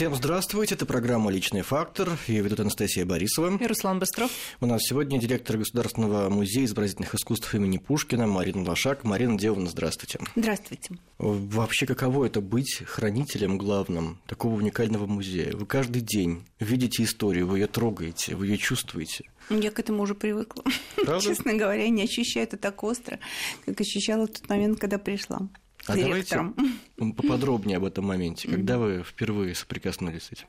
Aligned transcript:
Всем 0.00 0.14
здравствуйте, 0.14 0.76
это 0.76 0.86
программа 0.86 1.30
«Личный 1.30 1.60
фактор», 1.60 2.08
ее 2.26 2.40
ведут 2.40 2.60
Анастасия 2.60 3.04
Борисова. 3.04 3.58
И 3.58 3.66
Руслан 3.66 3.98
Быстров. 3.98 4.30
У 4.62 4.64
нас 4.64 4.80
сегодня 4.82 5.20
директор 5.20 5.58
Государственного 5.58 6.30
музея 6.30 6.64
изобразительных 6.64 7.14
искусств 7.14 7.54
имени 7.54 7.76
Пушкина 7.76 8.26
Марина 8.26 8.66
Лошак. 8.66 9.04
Марина 9.04 9.36
Девовна, 9.36 9.68
здравствуйте. 9.68 10.18
Здравствуйте. 10.34 10.96
Вообще, 11.18 11.84
каково 11.84 12.24
это 12.24 12.40
быть 12.40 12.82
хранителем 12.86 13.58
главным 13.58 14.18
такого 14.26 14.54
уникального 14.54 15.04
музея? 15.06 15.54
Вы 15.54 15.66
каждый 15.66 16.00
день 16.00 16.46
видите 16.60 17.02
историю, 17.02 17.46
вы 17.46 17.58
ее 17.58 17.66
трогаете, 17.66 18.36
вы 18.36 18.46
ее 18.46 18.56
чувствуете. 18.56 19.24
Я 19.50 19.70
к 19.70 19.80
этому 19.80 20.04
уже 20.04 20.14
привыкла. 20.14 20.64
Правда? 20.96 21.20
Честно 21.28 21.52
говоря, 21.52 21.86
не 21.90 22.04
ощущаю 22.04 22.46
это 22.46 22.56
так 22.56 22.82
остро, 22.84 23.18
как 23.66 23.78
ощущала 23.78 24.26
в 24.26 24.30
тот 24.30 24.48
момент, 24.48 24.80
когда 24.80 24.96
пришла. 24.96 25.50
А 25.86 25.96
директором. 25.96 26.54
давайте 26.96 27.16
поподробнее 27.16 27.78
об 27.78 27.84
этом 27.84 28.06
моменте. 28.06 28.48
Когда 28.48 28.78
вы 28.78 29.02
впервые 29.02 29.54
соприкоснулись 29.54 30.24
с 30.24 30.32
этим? 30.32 30.46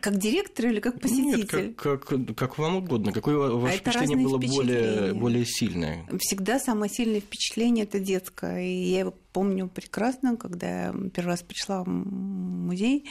Как 0.00 0.16
директор 0.18 0.66
или 0.66 0.80
как 0.80 1.00
посетитель? 1.00 1.66
Нет, 1.66 1.76
как, 1.76 2.04
как, 2.04 2.36
как 2.36 2.58
вам 2.58 2.76
угодно. 2.76 3.12
Какое 3.12 3.36
ваше 3.36 3.76
а 3.76 3.78
впечатление 3.78 4.16
было 4.16 4.38
более, 4.38 5.14
более 5.14 5.44
сильное? 5.44 6.06
Всегда 6.20 6.58
самое 6.58 6.90
сильное 6.90 7.20
впечатление– 7.20 7.84
это 7.84 7.98
детское. 7.98 8.62
И 8.62 8.90
я 8.90 9.00
его 9.00 9.14
помню 9.32 9.68
прекрасно, 9.68 10.36
когда 10.36 10.86
я 10.86 10.94
первый 11.12 11.28
раз 11.28 11.42
пришла 11.42 11.84
в 11.84 11.88
музей, 11.88 13.04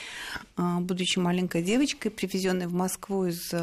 а, 0.56 0.80
будучи 0.80 1.20
маленькой 1.20 1.64
девочкой, 1.64 2.12
привезенной 2.12 2.68
в 2.68 2.74
Москву 2.74 3.26
из 3.26 3.54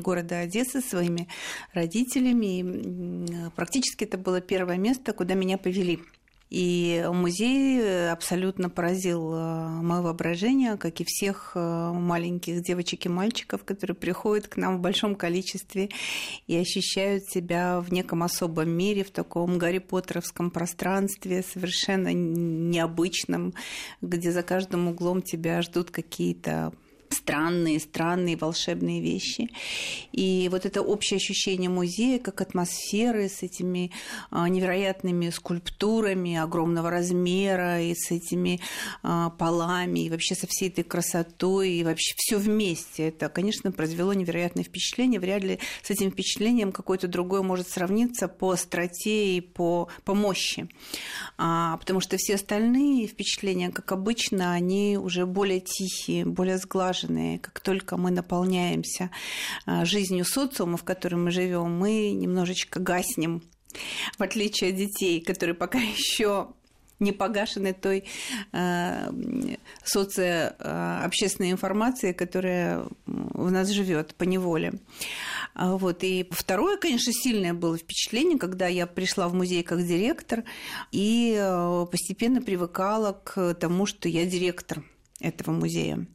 города 0.00 0.40
Одессы 0.40 0.80
своими 0.80 1.28
родителями. 1.72 2.60
И 2.60 3.50
практически 3.56 4.04
это 4.04 4.16
было 4.16 4.40
первое 4.40 4.76
место, 4.76 5.12
куда 5.12 5.34
меня 5.34 5.58
повели– 5.58 5.98
и 6.50 7.06
музей 7.12 8.10
абсолютно 8.10 8.68
поразил 8.68 9.32
э, 9.32 9.68
мое 9.68 10.02
воображение, 10.02 10.76
как 10.76 11.00
и 11.00 11.04
всех 11.06 11.52
э, 11.54 11.92
маленьких 11.92 12.62
девочек 12.62 13.06
и 13.06 13.08
мальчиков, 13.08 13.62
которые 13.62 13.94
приходят 13.94 14.48
к 14.48 14.56
нам 14.56 14.78
в 14.78 14.80
большом 14.80 15.14
количестве 15.14 15.90
и 16.48 16.56
ощущают 16.56 17.24
себя 17.30 17.80
в 17.80 17.92
неком 17.92 18.24
особом 18.24 18.68
мире, 18.68 19.04
в 19.04 19.12
таком 19.12 19.58
Гарри 19.58 19.78
Поттеровском 19.78 20.50
пространстве, 20.50 21.44
совершенно 21.44 22.12
необычном, 22.12 23.54
где 24.02 24.32
за 24.32 24.42
каждым 24.42 24.88
углом 24.88 25.22
тебя 25.22 25.62
ждут 25.62 25.92
какие-то 25.92 26.72
странные, 27.10 27.80
странные 27.80 28.36
волшебные 28.36 29.00
вещи. 29.00 29.50
И 30.12 30.48
вот 30.50 30.64
это 30.64 30.80
общее 30.82 31.16
ощущение 31.16 31.68
музея, 31.68 32.18
как 32.18 32.40
атмосферы 32.40 33.28
с 33.28 33.42
этими 33.42 33.90
а, 34.30 34.48
невероятными 34.48 35.30
скульптурами 35.30 36.36
огромного 36.36 36.90
размера 36.90 37.82
и 37.82 37.94
с 37.94 38.10
этими 38.10 38.60
а, 39.02 39.30
полами, 39.30 40.00
и 40.00 40.10
вообще 40.10 40.34
со 40.34 40.46
всей 40.46 40.68
этой 40.68 40.84
красотой, 40.84 41.70
и 41.72 41.84
вообще 41.84 42.14
все 42.16 42.38
вместе. 42.38 43.08
Это, 43.08 43.28
конечно, 43.28 43.72
произвело 43.72 44.12
невероятное 44.12 44.64
впечатление. 44.64 45.20
Вряд 45.20 45.42
ли 45.42 45.58
с 45.82 45.90
этим 45.90 46.10
впечатлением 46.10 46.72
какое-то 46.72 47.08
другое 47.08 47.42
может 47.42 47.68
сравниться 47.68 48.28
по 48.28 48.52
остроте 48.52 49.36
и 49.36 49.40
по, 49.40 49.88
по 50.04 50.14
мощи. 50.14 50.68
А, 51.38 51.76
потому 51.78 52.00
что 52.00 52.16
все 52.16 52.36
остальные 52.36 53.08
впечатления, 53.08 53.70
как 53.70 53.92
обычно, 53.92 54.52
они 54.52 54.96
уже 54.96 55.26
более 55.26 55.60
тихие, 55.60 56.24
более 56.24 56.58
сглаженные 56.58 56.99
важные. 57.00 57.38
Как 57.38 57.60
только 57.60 57.96
мы 57.96 58.10
наполняемся 58.10 59.10
а, 59.66 59.84
жизнью 59.84 60.24
социума, 60.24 60.76
в 60.76 60.84
котором 60.84 61.24
мы 61.24 61.30
живем, 61.30 61.72
мы 61.78 62.12
немножечко 62.12 62.80
гаснем 62.80 63.42
в 64.18 64.22
отличие 64.22 64.70
от 64.70 64.76
детей, 64.76 65.20
которые 65.20 65.54
пока 65.54 65.78
еще 65.96 66.48
не 66.98 67.12
погашены 67.12 67.72
той 67.72 68.04
э, 68.52 69.10
социообщественной 69.84 71.48
э, 71.48 71.52
информации, 71.52 72.12
которая 72.12 72.84
в 73.06 73.50
нас 73.50 73.68
живет 73.70 74.14
по 74.16 74.24
неволе. 74.24 74.74
А 75.54 75.76
вот. 75.76 76.04
И 76.04 76.28
второе, 76.30 76.76
конечно, 76.76 77.10
сильное 77.12 77.54
было 77.54 77.78
впечатление, 77.78 78.38
когда 78.38 78.66
я 78.66 78.86
пришла 78.86 79.28
в 79.28 79.34
музей 79.34 79.62
как 79.62 79.86
директор 79.86 80.44
и 80.92 81.40
постепенно 81.90 82.42
привыкала 82.42 83.18
к 83.24 83.54
тому, 83.54 83.86
что 83.86 84.08
я 84.08 84.26
директор 84.26 84.82
этого 85.20 85.52
музея. 85.52 86.06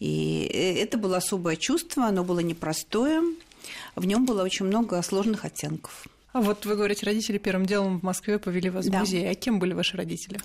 И 0.00 0.48
э, 0.52 0.82
это 0.82 0.98
было 0.98 1.18
особое 1.18 1.56
чувство, 1.56 2.04
оно 2.04 2.24
было 2.24 2.40
непростое, 2.40 3.22
в 3.94 4.04
нем 4.04 4.26
было 4.26 4.42
очень 4.42 4.66
много 4.66 5.00
сложных 5.02 5.44
оттенков. 5.44 6.06
А 6.32 6.40
вот 6.40 6.64
вы 6.64 6.76
говорите, 6.76 7.04
родители 7.04 7.36
первым 7.36 7.66
делом 7.66 8.00
в 8.00 8.02
Москве 8.02 8.38
повели 8.38 8.70
вас 8.70 8.86
да. 8.86 8.98
в 8.98 9.00
музей. 9.00 9.28
А 9.28 9.34
кем 9.34 9.58
были 9.58 9.74
ваши 9.74 9.98
родители? 9.98 10.40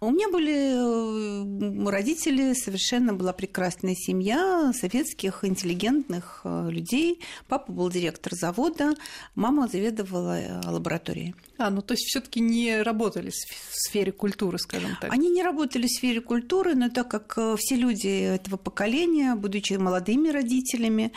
У 0.00 0.10
меня 0.10 0.30
были 0.30 1.84
э, 1.84 1.90
родители, 1.90 2.54
совершенно 2.54 3.12
была 3.12 3.34
прекрасная 3.34 3.94
семья 3.94 4.72
советских 4.74 5.44
интеллигентных 5.44 6.40
э, 6.44 6.70
людей. 6.70 7.20
Папа 7.48 7.70
был 7.70 7.90
директор 7.90 8.34
завода, 8.34 8.94
мама 9.34 9.68
заведовала 9.68 10.40
э, 10.40 10.60
лабораторией. 10.66 11.34
А, 11.58 11.68
ну 11.68 11.82
то 11.82 11.92
есть 11.92 12.06
все 12.06 12.20
таки 12.20 12.40
не 12.40 12.82
работали 12.82 13.30
в 13.30 13.74
сфере 13.74 14.12
культуры, 14.12 14.58
скажем 14.58 14.96
так? 15.00 15.12
Они 15.12 15.28
не 15.28 15.42
работали 15.42 15.86
в 15.86 15.90
сфере 15.90 16.22
культуры, 16.22 16.74
но 16.74 16.88
так 16.88 17.08
как 17.10 17.38
все 17.58 17.76
люди 17.76 18.08
этого 18.08 18.56
поколения, 18.56 19.34
будучи 19.34 19.74
молодыми 19.74 20.28
родителями, 20.28 21.12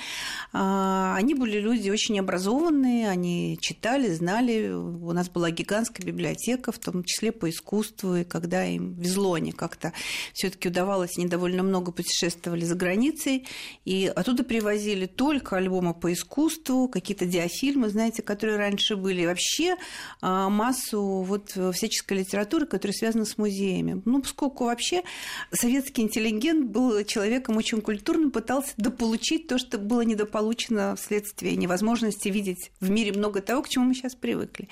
они 0.52 1.34
были 1.34 1.59
люди 1.59 1.90
очень 1.90 2.19
образованные, 2.19 3.09
они 3.09 3.58
читали, 3.62 4.09
знали. 4.14 4.70
У 4.70 5.12
нас 5.12 5.30
была 5.30 5.52
гигантская 5.52 6.06
библиотека, 6.06 6.72
в 6.72 6.80
том 6.80 7.03
числе 7.03 7.31
по 7.31 7.50
искусству, 7.50 8.16
и 8.16 8.24
когда 8.24 8.66
им 8.66 8.94
везло, 8.94 9.34
они 9.34 9.52
как-то 9.52 9.94
все 10.34 10.50
таки 10.50 10.70
удавалось, 10.70 11.18
они 11.18 11.28
довольно 11.28 11.64
много 11.64 11.92
путешествовали 11.92 12.66
за 12.66 12.75
границей, 12.75 13.47
и 13.86 14.12
оттуда 14.14 14.44
привозили 14.44 15.06
только 15.06 15.58
альбомы 15.58 15.94
по 15.94 16.12
искусству, 16.14 16.88
какие-то 16.88 17.25
диафильмы, 17.25 17.90
знаете, 17.90 18.22
которые 18.22 18.58
раньше 18.58 18.96
были, 18.96 19.25
вообще 19.25 19.75
а, 20.22 20.50
массу 20.50 21.02
вот 21.02 21.58
всяческой 21.74 22.20
литературы, 22.20 22.66
которая 22.66 22.94
связана 22.94 23.26
с 23.26 23.38
музеями. 23.38 24.02
Ну, 24.06 24.22
поскольку 24.22 24.66
вообще 24.66 25.03
советский 25.52 26.02
интеллигент 26.02 26.70
был 26.70 27.03
человеком 27.03 27.58
очень 27.58 27.81
культурным, 27.81 28.31
пытался 28.31 28.74
дополучить 28.78 29.47
то, 29.47 29.58
что 29.58 29.78
было 29.78 30.02
недополучено 30.02 30.96
вследствие 30.96 31.56
невозможности 31.56 32.30
видеть 32.30 32.72
в 32.80 32.90
мире 32.90 33.12
много 33.12 33.41
того, 33.41 33.62
к 33.62 33.70
чему 33.70 33.86
мы 33.86 33.94
сейчас 34.00 34.16
привыкли. 34.16 34.68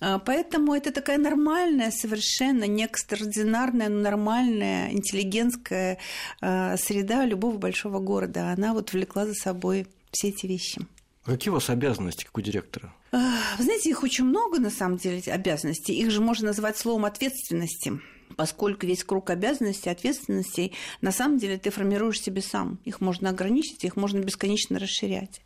А, 0.00 0.18
поэтому 0.18 0.74
это 0.74 0.92
такая 0.92 1.18
нормальная, 1.18 1.90
совершенно 1.90 2.64
не 2.64 2.84
экстраординарная, 2.84 3.88
но 3.88 4.00
нормальная 4.00 4.92
интеллигентская 4.92 5.98
а, 6.40 6.76
среда 6.76 7.24
любого 7.24 7.58
большого 7.58 7.98
города. 7.98 8.52
Она 8.52 8.72
вот 8.72 8.92
влекла 8.92 9.26
за 9.26 9.34
собой 9.34 9.86
все 10.10 10.28
эти 10.28 10.46
вещи. 10.46 10.80
А 11.24 11.32
какие 11.32 11.50
у 11.50 11.54
вас 11.54 11.70
обязанности, 11.70 12.24
как 12.24 12.36
у 12.36 12.40
директора? 12.40 12.92
Вы 13.12 13.64
знаете, 13.64 13.90
их 13.90 14.02
очень 14.02 14.24
много, 14.24 14.58
на 14.58 14.70
самом 14.70 14.96
деле, 14.96 15.20
обязанностей. 15.32 15.94
Их 15.94 16.10
же 16.10 16.20
можно 16.20 16.46
назвать 16.46 16.76
словом 16.78 17.04
ответственности 17.04 18.00
поскольку 18.36 18.86
весь 18.86 19.04
круг 19.04 19.30
обязанностей, 19.30 19.90
ответственностей, 19.90 20.72
на 21.00 21.12
самом 21.12 21.38
деле 21.38 21.58
ты 21.58 21.70
формируешь 21.70 22.20
себе 22.20 22.42
сам. 22.42 22.78
Их 22.84 23.00
можно 23.00 23.30
ограничить, 23.30 23.84
их 23.84 23.96
можно 23.96 24.18
бесконечно 24.18 24.78
расширять. 24.78 25.40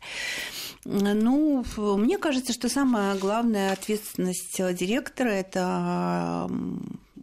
Ну, 0.85 1.65
мне 1.77 2.17
кажется, 2.17 2.53
что 2.53 2.69
самая 2.69 3.17
главная 3.17 3.73
ответственность 3.73 4.57
директора– 4.75 5.29
это 5.29 6.49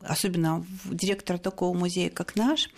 особенно 0.02 0.66
директора 0.84 1.38
такого 1.38 1.76
музея, 1.76 2.10
как 2.10 2.36
наш, 2.36 2.68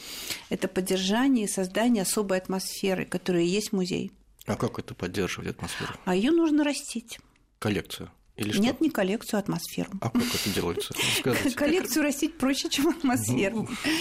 это 0.48 0.68
поддержание 0.68 1.46
и 1.46 1.48
создание 1.48 2.02
особой 2.02 2.38
атмосферы, 2.38 3.04
которая 3.04 3.42
есть 3.42 3.72
музей. 3.72 4.12
А 4.46 4.54
как 4.54 4.78
это 4.78 4.94
поддерживать 4.94 5.50
атмосферу? 5.50 5.94
А 6.04 6.14
ее 6.14 6.30
нужно 6.30 6.62
растить. 6.62 7.18
Коллекцию. 7.58 8.12
Или 8.36 8.52
что? 8.52 8.60
Нет, 8.60 8.80
не 8.82 8.90
коллекцию, 8.90 9.38
а 9.38 9.40
атмосферу. 9.40 9.90
А 10.00 10.10
как 10.10 10.22
это 10.22 10.50
делается? 10.54 10.94
Скажите. 11.18 11.50
Коллекцию 11.56 12.02
растить 12.02 12.36
проще, 12.36 12.68
чем 12.68 12.88
атмосферу. 12.88 13.66
Ну. 13.68 13.92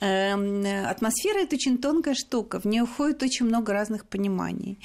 Эм, 0.00 0.64
атмосфера– 0.86 1.38
это 1.40 1.56
очень 1.56 1.78
тонкая 1.78 2.14
штука, 2.14 2.60
в 2.60 2.64
нее 2.66 2.86
входит 2.86 3.22
очень 3.22 3.46
много 3.46 3.72
разных 3.72 4.06
пониманий. 4.06 4.78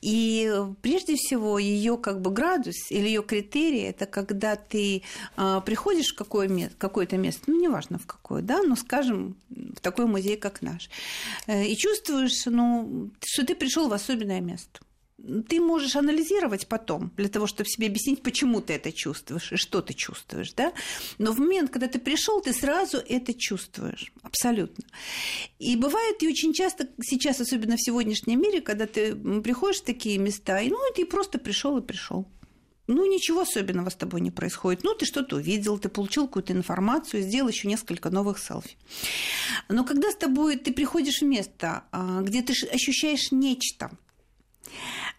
И 0.00 0.52
прежде 0.82 1.16
всего 1.16 1.58
ее 1.58 1.98
как 1.98 2.20
бы 2.20 2.30
градус 2.30 2.90
или 2.90 3.08
ее 3.08 3.22
критерий– 3.22 3.80
это 3.82 4.06
когда 4.06 4.54
ты 4.54 5.02
э, 5.36 5.60
приходишь 5.66 6.14
в 6.14 6.16
какое-то 6.16 7.16
место, 7.16 7.42
ну, 7.48 7.60
неважно 7.60 7.98
в 7.98 8.06
какое, 8.06 8.40
да, 8.40 8.62
но, 8.62 8.76
скажем, 8.76 9.36
в 9.50 9.80
такой 9.80 10.06
музей, 10.06 10.36
как 10.36 10.62
наш, 10.62 10.88
э, 11.46 11.66
и 11.66 11.76
чувствуешь, 11.76 12.46
ну, 12.46 13.10
что 13.24 13.44
ты 13.44 13.56
пришел 13.56 13.88
в 13.88 13.92
особенное 13.92 14.40
место 14.40 14.80
ты 15.48 15.60
можешь 15.60 15.96
анализировать 15.96 16.66
потом, 16.66 17.12
для 17.16 17.28
того, 17.28 17.46
чтобы 17.46 17.68
себе 17.68 17.86
объяснить, 17.86 18.22
почему 18.22 18.60
ты 18.60 18.74
это 18.74 18.92
чувствуешь 18.92 19.52
и 19.52 19.56
что 19.56 19.80
ты 19.80 19.94
чувствуешь, 19.94 20.52
да? 20.52 20.72
Но 21.18 21.32
в 21.32 21.38
момент, 21.38 21.70
когда 21.70 21.88
ты 21.88 21.98
пришел, 21.98 22.40
ты 22.40 22.52
сразу 22.52 22.98
это 22.98 23.34
чувствуешь, 23.34 24.12
абсолютно. 24.22 24.84
И 25.58 25.76
бывает 25.76 26.22
и 26.22 26.28
очень 26.28 26.52
часто 26.52 26.88
сейчас, 27.02 27.40
особенно 27.40 27.76
в 27.76 27.82
сегодняшнем 27.82 28.40
мире, 28.40 28.60
когда 28.60 28.86
ты 28.86 29.14
приходишь 29.14 29.80
в 29.80 29.84
такие 29.84 30.18
места, 30.18 30.60
и 30.60 30.70
ну 30.70 30.78
ты 30.94 31.06
просто 31.06 31.38
пришел 31.38 31.78
и 31.78 31.82
пришел. 31.82 32.26
ну, 32.86 33.06
ничего 33.06 33.40
особенного 33.40 33.88
с 33.88 33.94
тобой 33.94 34.20
не 34.20 34.30
происходит. 34.30 34.84
Ну, 34.84 34.94
ты 34.94 35.06
что-то 35.06 35.36
увидел, 35.36 35.78
ты 35.78 35.88
получил 35.88 36.26
какую-то 36.26 36.52
информацию, 36.52 37.22
сделал 37.22 37.48
еще 37.48 37.66
несколько 37.66 38.10
новых 38.10 38.38
селфи. 38.38 38.76
Но 39.68 39.84
когда 39.84 40.10
с 40.10 40.16
тобой 40.16 40.56
ты 40.56 40.72
приходишь 40.72 41.22
в 41.22 41.24
место, 41.24 41.84
а, 41.92 42.20
где 42.20 42.42
ты 42.42 42.52
ощущаешь 42.68 43.32
нечто, 43.32 43.90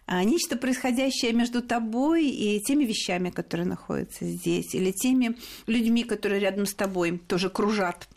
нечто 0.08 0.56
происходящее 0.56 1.32
между 1.32 1.62
тобой 1.62 2.28
и 2.28 2.60
теми 2.60 2.84
вещами, 2.84 3.30
которые 3.30 3.66
находятся 3.66 4.26
здесь, 4.26 4.74
или 4.74 4.92
теми 4.92 5.36
людьми, 5.66 6.04
которые 6.04 6.40
рядом 6.40 6.66
с 6.66 6.74
тобой 6.74 7.18
тоже 7.26 7.50
кружат. 7.50 8.08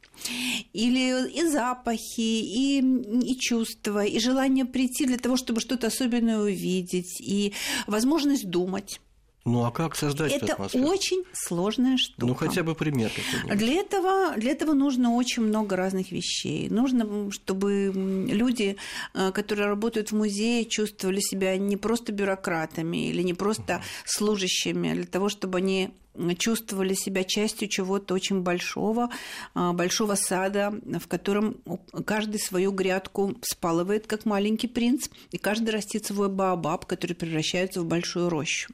Или 0.73 1.29
и 1.29 1.47
запахи, 1.47 2.19
и, 2.19 2.79
и 2.79 3.39
чувства, 3.39 4.03
и 4.03 4.19
желание 4.19 4.65
прийти 4.65 5.05
для 5.05 5.17
того, 5.17 5.37
чтобы 5.37 5.61
что-то 5.61 5.87
особенное 5.87 6.39
увидеть, 6.39 7.21
и 7.21 7.53
возможность 7.87 8.49
думать. 8.49 8.99
Ну 9.45 9.63
а 9.63 9.71
как 9.71 9.95
создать 9.95 10.33
Это 10.33 10.53
атмосферу? 10.53 10.85
очень 10.85 11.23
сложная 11.33 11.97
штука. 11.97 12.25
Ну 12.25 12.35
хотя 12.35 12.63
бы 12.63 12.75
пример 12.75 13.11
Для 13.45 13.73
этого, 13.75 14.35
для 14.37 14.51
этого 14.51 14.73
нужно 14.73 15.15
очень 15.15 15.43
много 15.43 15.75
разных 15.75 16.11
вещей. 16.11 16.69
Нужно, 16.69 17.31
чтобы 17.31 17.91
люди, 17.93 18.75
э, 19.13 19.31
которые 19.31 19.67
работают 19.67 20.11
в 20.11 20.15
музее, 20.15 20.65
чувствовали 20.65 21.19
себя 21.21 21.57
не 21.57 21.77
просто 21.77 22.11
бюрократами 22.11 23.09
или 23.09 23.21
не 23.21 23.33
просто 23.33 23.81
служащими, 24.05 24.93
для 24.93 25.05
того, 25.05 25.29
чтобы 25.29 25.59
они 25.59 25.91
чувствовали 26.37 26.93
себя 26.93 27.23
частью 27.23 27.67
чего-то 27.67 28.13
очень 28.13 28.41
большого, 28.41 29.09
а, 29.53 29.73
большого 29.73 30.15
сада, 30.15 30.73
в 30.99 31.07
котором 31.07 31.57
каждый 32.05 32.39
свою 32.39 32.71
грядку 32.71 33.35
спалывает, 33.41 34.07
как 34.07 34.25
маленький 34.25 34.67
принц, 34.67 35.07
и 35.31 35.37
каждый 35.37 35.69
растит 35.69 36.05
свой 36.05 36.29
баобаб, 36.29 36.85
который 36.85 37.13
превращается 37.13 37.81
в 37.81 37.85
большую 37.85 38.29
рощу. 38.29 38.73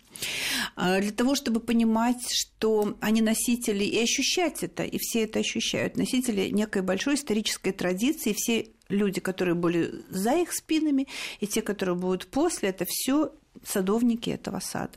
А, 0.75 0.99
для 0.99 1.11
того, 1.11 1.35
чтобы 1.35 1.59
понимать, 1.59 2.31
что 2.31 2.97
они 3.01 3.21
носители, 3.21 3.83
и 3.83 4.01
ощущать 4.01 4.63
это, 4.63 4.83
и 4.83 4.97
все 4.97 5.23
это 5.23 5.39
ощущают, 5.39 5.97
носители 5.97 6.49
некой 6.49 6.81
большой 6.81 7.15
исторической 7.15 7.71
традиции, 7.71 8.33
все 8.35 8.67
люди, 8.89 9.19
которые 9.19 9.55
были 9.55 10.03
за 10.09 10.35
их 10.37 10.53
спинами, 10.53 11.07
и 11.39 11.47
те, 11.47 11.61
которые 11.61 11.95
будут 11.95 12.27
после, 12.27 12.69
это 12.69 12.85
все 12.87 13.31
садовники 13.63 14.29
этого 14.29 14.59
сада. 14.59 14.93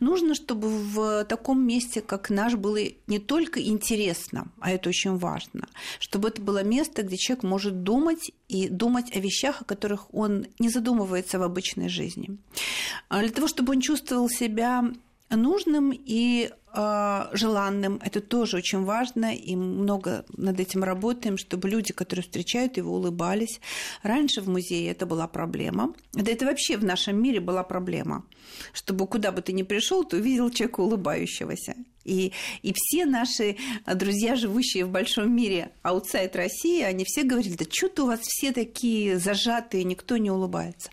Нужно, 0.00 0.34
чтобы 0.34 0.68
в 0.68 1.24
таком 1.24 1.66
месте, 1.66 2.00
как 2.00 2.30
наш, 2.30 2.54
было 2.54 2.78
не 3.06 3.18
только 3.18 3.62
интересно, 3.62 4.50
а 4.60 4.70
это 4.70 4.88
очень 4.88 5.16
важно, 5.16 5.68
чтобы 5.98 6.28
это 6.28 6.40
было 6.40 6.62
место, 6.62 7.02
где 7.02 7.16
человек 7.16 7.44
может 7.44 7.82
думать 7.82 8.32
и 8.48 8.68
думать 8.68 9.14
о 9.14 9.20
вещах, 9.20 9.62
о 9.62 9.64
которых 9.64 10.12
он 10.14 10.46
не 10.58 10.68
задумывается 10.68 11.38
в 11.38 11.42
обычной 11.42 11.88
жизни. 11.88 12.38
Для 13.10 13.30
того, 13.30 13.46
чтобы 13.46 13.72
он 13.72 13.80
чувствовал 13.80 14.28
себя 14.28 14.84
нужным 15.28 15.92
и 15.92 16.50
желанным. 16.74 18.00
Это 18.02 18.20
тоже 18.20 18.56
очень 18.56 18.84
важно, 18.84 19.34
и 19.34 19.56
много 19.56 20.24
над 20.36 20.60
этим 20.60 20.84
работаем, 20.84 21.36
чтобы 21.36 21.68
люди, 21.68 21.92
которые 21.92 22.22
встречают 22.22 22.76
его, 22.76 22.94
улыбались. 22.94 23.60
Раньше 24.02 24.40
в 24.40 24.48
музее 24.48 24.90
это 24.90 25.06
была 25.06 25.28
проблема. 25.28 25.94
Да 26.12 26.32
это 26.32 26.46
вообще 26.46 26.76
в 26.76 26.84
нашем 26.84 27.22
мире 27.22 27.40
была 27.40 27.62
проблема, 27.62 28.24
чтобы 28.72 29.06
куда 29.06 29.32
бы 29.32 29.42
ты 29.42 29.52
ни 29.52 29.62
пришел, 29.62 30.04
ты 30.04 30.16
увидел 30.18 30.50
человека 30.50 30.80
улыбающегося. 30.80 31.74
И, 32.04 32.32
и 32.62 32.72
все 32.74 33.06
наши 33.06 33.56
друзья, 33.86 34.36
живущие 34.36 34.84
в 34.84 34.90
большом 34.90 35.34
мире 35.34 35.70
аутсайд 35.82 36.36
России, 36.36 36.82
они 36.82 37.04
все 37.04 37.22
говорили, 37.22 37.56
да 37.56 37.64
что-то 37.70 38.04
у 38.04 38.06
вас 38.06 38.20
все 38.22 38.52
такие 38.52 39.18
зажатые, 39.18 39.84
никто 39.84 40.16
не 40.16 40.30
улыбается. 40.30 40.90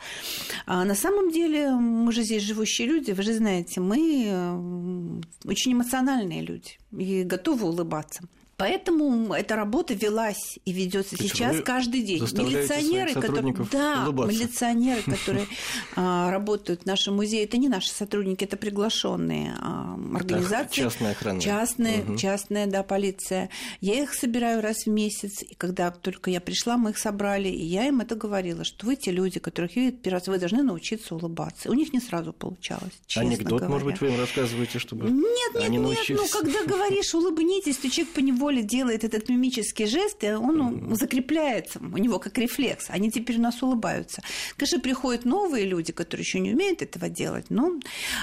А 0.65 0.83
на 0.85 0.95
самом 0.95 1.31
деле 1.31 1.71
мы 1.71 2.11
же 2.11 2.23
здесь 2.23 2.43
живущие 2.43 2.87
люди, 2.87 3.11
вы 3.11 3.23
же 3.23 3.33
знаете, 3.33 3.79
мы 3.79 5.21
очень 5.45 5.73
эмоциональные 5.73 6.41
люди 6.41 6.77
и 6.91 7.23
готовы 7.23 7.67
улыбаться. 7.67 8.23
Поэтому 8.59 9.33
эта 9.33 9.55
работа 9.55 9.93
велась 9.93 10.59
и 10.65 10.73
ведется 10.73 11.15
сейчас 11.15 11.61
каждый 11.63 12.01
день. 12.01 12.21
Милиционеры, 12.21 13.13
которые, 13.13 13.55
да, 13.71 14.05
милиционеры, 14.05 15.01
которые 15.05 15.47
а, 15.95 16.29
работают 16.29 16.81
в 16.81 16.85
нашем 16.85 17.15
музее, 17.15 17.45
это 17.45 17.57
не 17.57 17.69
наши 17.69 17.89
сотрудники, 17.89 18.43
это 18.43 18.57
приглашенные 18.57 19.55
а, 19.57 19.97
организации. 20.13 20.81
Частная 20.81 21.11
охрана. 21.11 21.39
Частная, 21.39 22.01
угу. 22.01 22.17
частная, 22.17 22.67
да, 22.67 22.83
полиция. 22.83 23.49
Я 23.79 24.03
их 24.03 24.13
собираю 24.13 24.61
раз 24.61 24.85
в 24.85 24.87
месяц, 24.87 25.41
и 25.41 25.55
когда 25.55 25.89
только 25.89 26.29
я 26.29 26.41
пришла, 26.41 26.75
мы 26.75 26.89
их 26.89 26.97
собрали, 26.97 27.47
и 27.47 27.63
я 27.63 27.87
им 27.87 28.01
это 28.01 28.15
говорила, 28.15 28.65
что 28.65 28.85
вы 28.85 28.97
те 28.97 29.11
люди, 29.11 29.39
которых 29.39 29.77
видят 29.77 30.01
первый 30.01 30.17
раз, 30.17 30.27
вы 30.27 30.37
должны 30.37 30.63
научиться 30.63 31.15
улыбаться. 31.15 31.69
У 31.69 31.73
них 31.73 31.93
не 31.93 32.01
сразу 32.01 32.33
получалось, 32.33 32.91
честно 33.07 33.29
Анекдот, 33.29 33.61
говоря. 33.61 33.69
может 33.69 33.85
быть, 33.85 34.01
вы 34.01 34.07
им 34.07 34.19
рассказываете, 34.19 34.79
чтобы 34.79 35.09
Нет, 35.09 35.53
нет, 35.53 35.63
они 35.63 35.77
нет, 35.77 35.95
научились. 35.95 36.19
ну 36.19 36.27
когда 36.27 36.65
говоришь 36.65 37.13
улыбнитесь, 37.13 37.77
то 37.77 37.89
человек 37.89 38.13
по 38.13 38.19
воле 38.49 38.63
делает 38.63 39.03
этот 39.03 39.29
мимический 39.29 39.85
жест, 39.85 40.23
и 40.23 40.31
он 40.31 40.95
закрепляется 40.95 41.79
у 41.79 41.97
него 41.97 42.19
как 42.19 42.37
рефлекс. 42.37 42.89
Они 42.89 43.11
теперь 43.11 43.37
у 43.37 43.41
нас 43.41 43.61
улыбаются. 43.61 44.21
Конечно, 44.57 44.79
приходят 44.79 45.25
новые 45.25 45.65
люди, 45.65 45.91
которые 45.91 46.23
еще 46.23 46.39
не 46.39 46.53
умеют 46.53 46.81
этого 46.81 47.09
делать, 47.09 47.45
но 47.49 47.79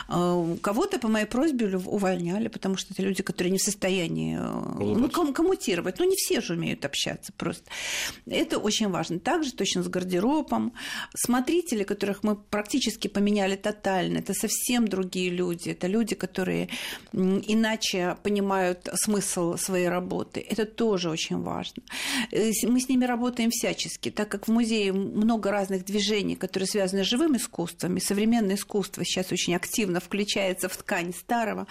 э, 0.08 0.56
кого-то 0.60 0.98
по 0.98 1.08
моей 1.08 1.26
просьбе 1.26 1.76
увольняли, 1.76 2.48
потому 2.48 2.76
что 2.76 2.92
это 2.92 3.02
люди, 3.02 3.22
которые 3.22 3.52
не 3.52 3.58
в 3.58 3.62
состоянии 3.62 4.36
э, 4.36 4.96
ну, 4.96 5.08
ком- 5.08 5.32
коммутировать. 5.32 5.98
Но 6.00 6.04
не 6.04 6.16
все 6.16 6.40
же 6.40 6.54
умеют 6.54 6.84
общаться 6.84 7.32
просто. 7.36 7.64
Это 8.26 8.58
очень 8.58 8.88
важно. 8.88 9.20
Также 9.20 9.52
точно 9.52 9.82
с 9.82 9.88
гардеробом. 9.88 10.72
Смотрители, 11.14 11.84
которых 11.84 12.24
мы 12.24 12.34
практически 12.36 13.08
поменяли 13.08 13.54
тотально, 13.54 14.18
это 14.18 14.34
совсем 14.34 14.88
другие 14.88 15.30
люди. 15.30 15.70
Это 15.70 15.86
люди, 15.86 16.14
которые 16.16 16.68
иначе 17.12 18.16
понимают 18.22 18.88
смысл 18.94 19.56
своей 19.56 19.88
работы 19.88 20.15
работы. 20.16 20.40
Это 20.40 20.64
тоже 20.64 21.10
очень 21.10 21.42
важно. 21.42 21.82
Э, 22.32 22.50
мы 22.62 22.80
с 22.80 22.88
ними 22.88 23.04
работаем 23.04 23.50
всячески, 23.50 24.10
так 24.10 24.28
как 24.28 24.48
в 24.48 24.52
музее 24.52 24.92
много 24.92 25.50
разных 25.50 25.84
движений, 25.84 26.36
которые 26.36 26.66
связаны 26.66 27.04
с 27.04 27.06
живым 27.06 27.36
искусством, 27.36 27.96
и 27.96 28.00
современное 28.00 28.56
искусство 28.56 29.04
сейчас 29.04 29.32
очень 29.32 29.54
активно 29.54 30.00
включается 30.00 30.68
в 30.68 30.76
ткань 30.76 31.12
старого, 31.12 31.66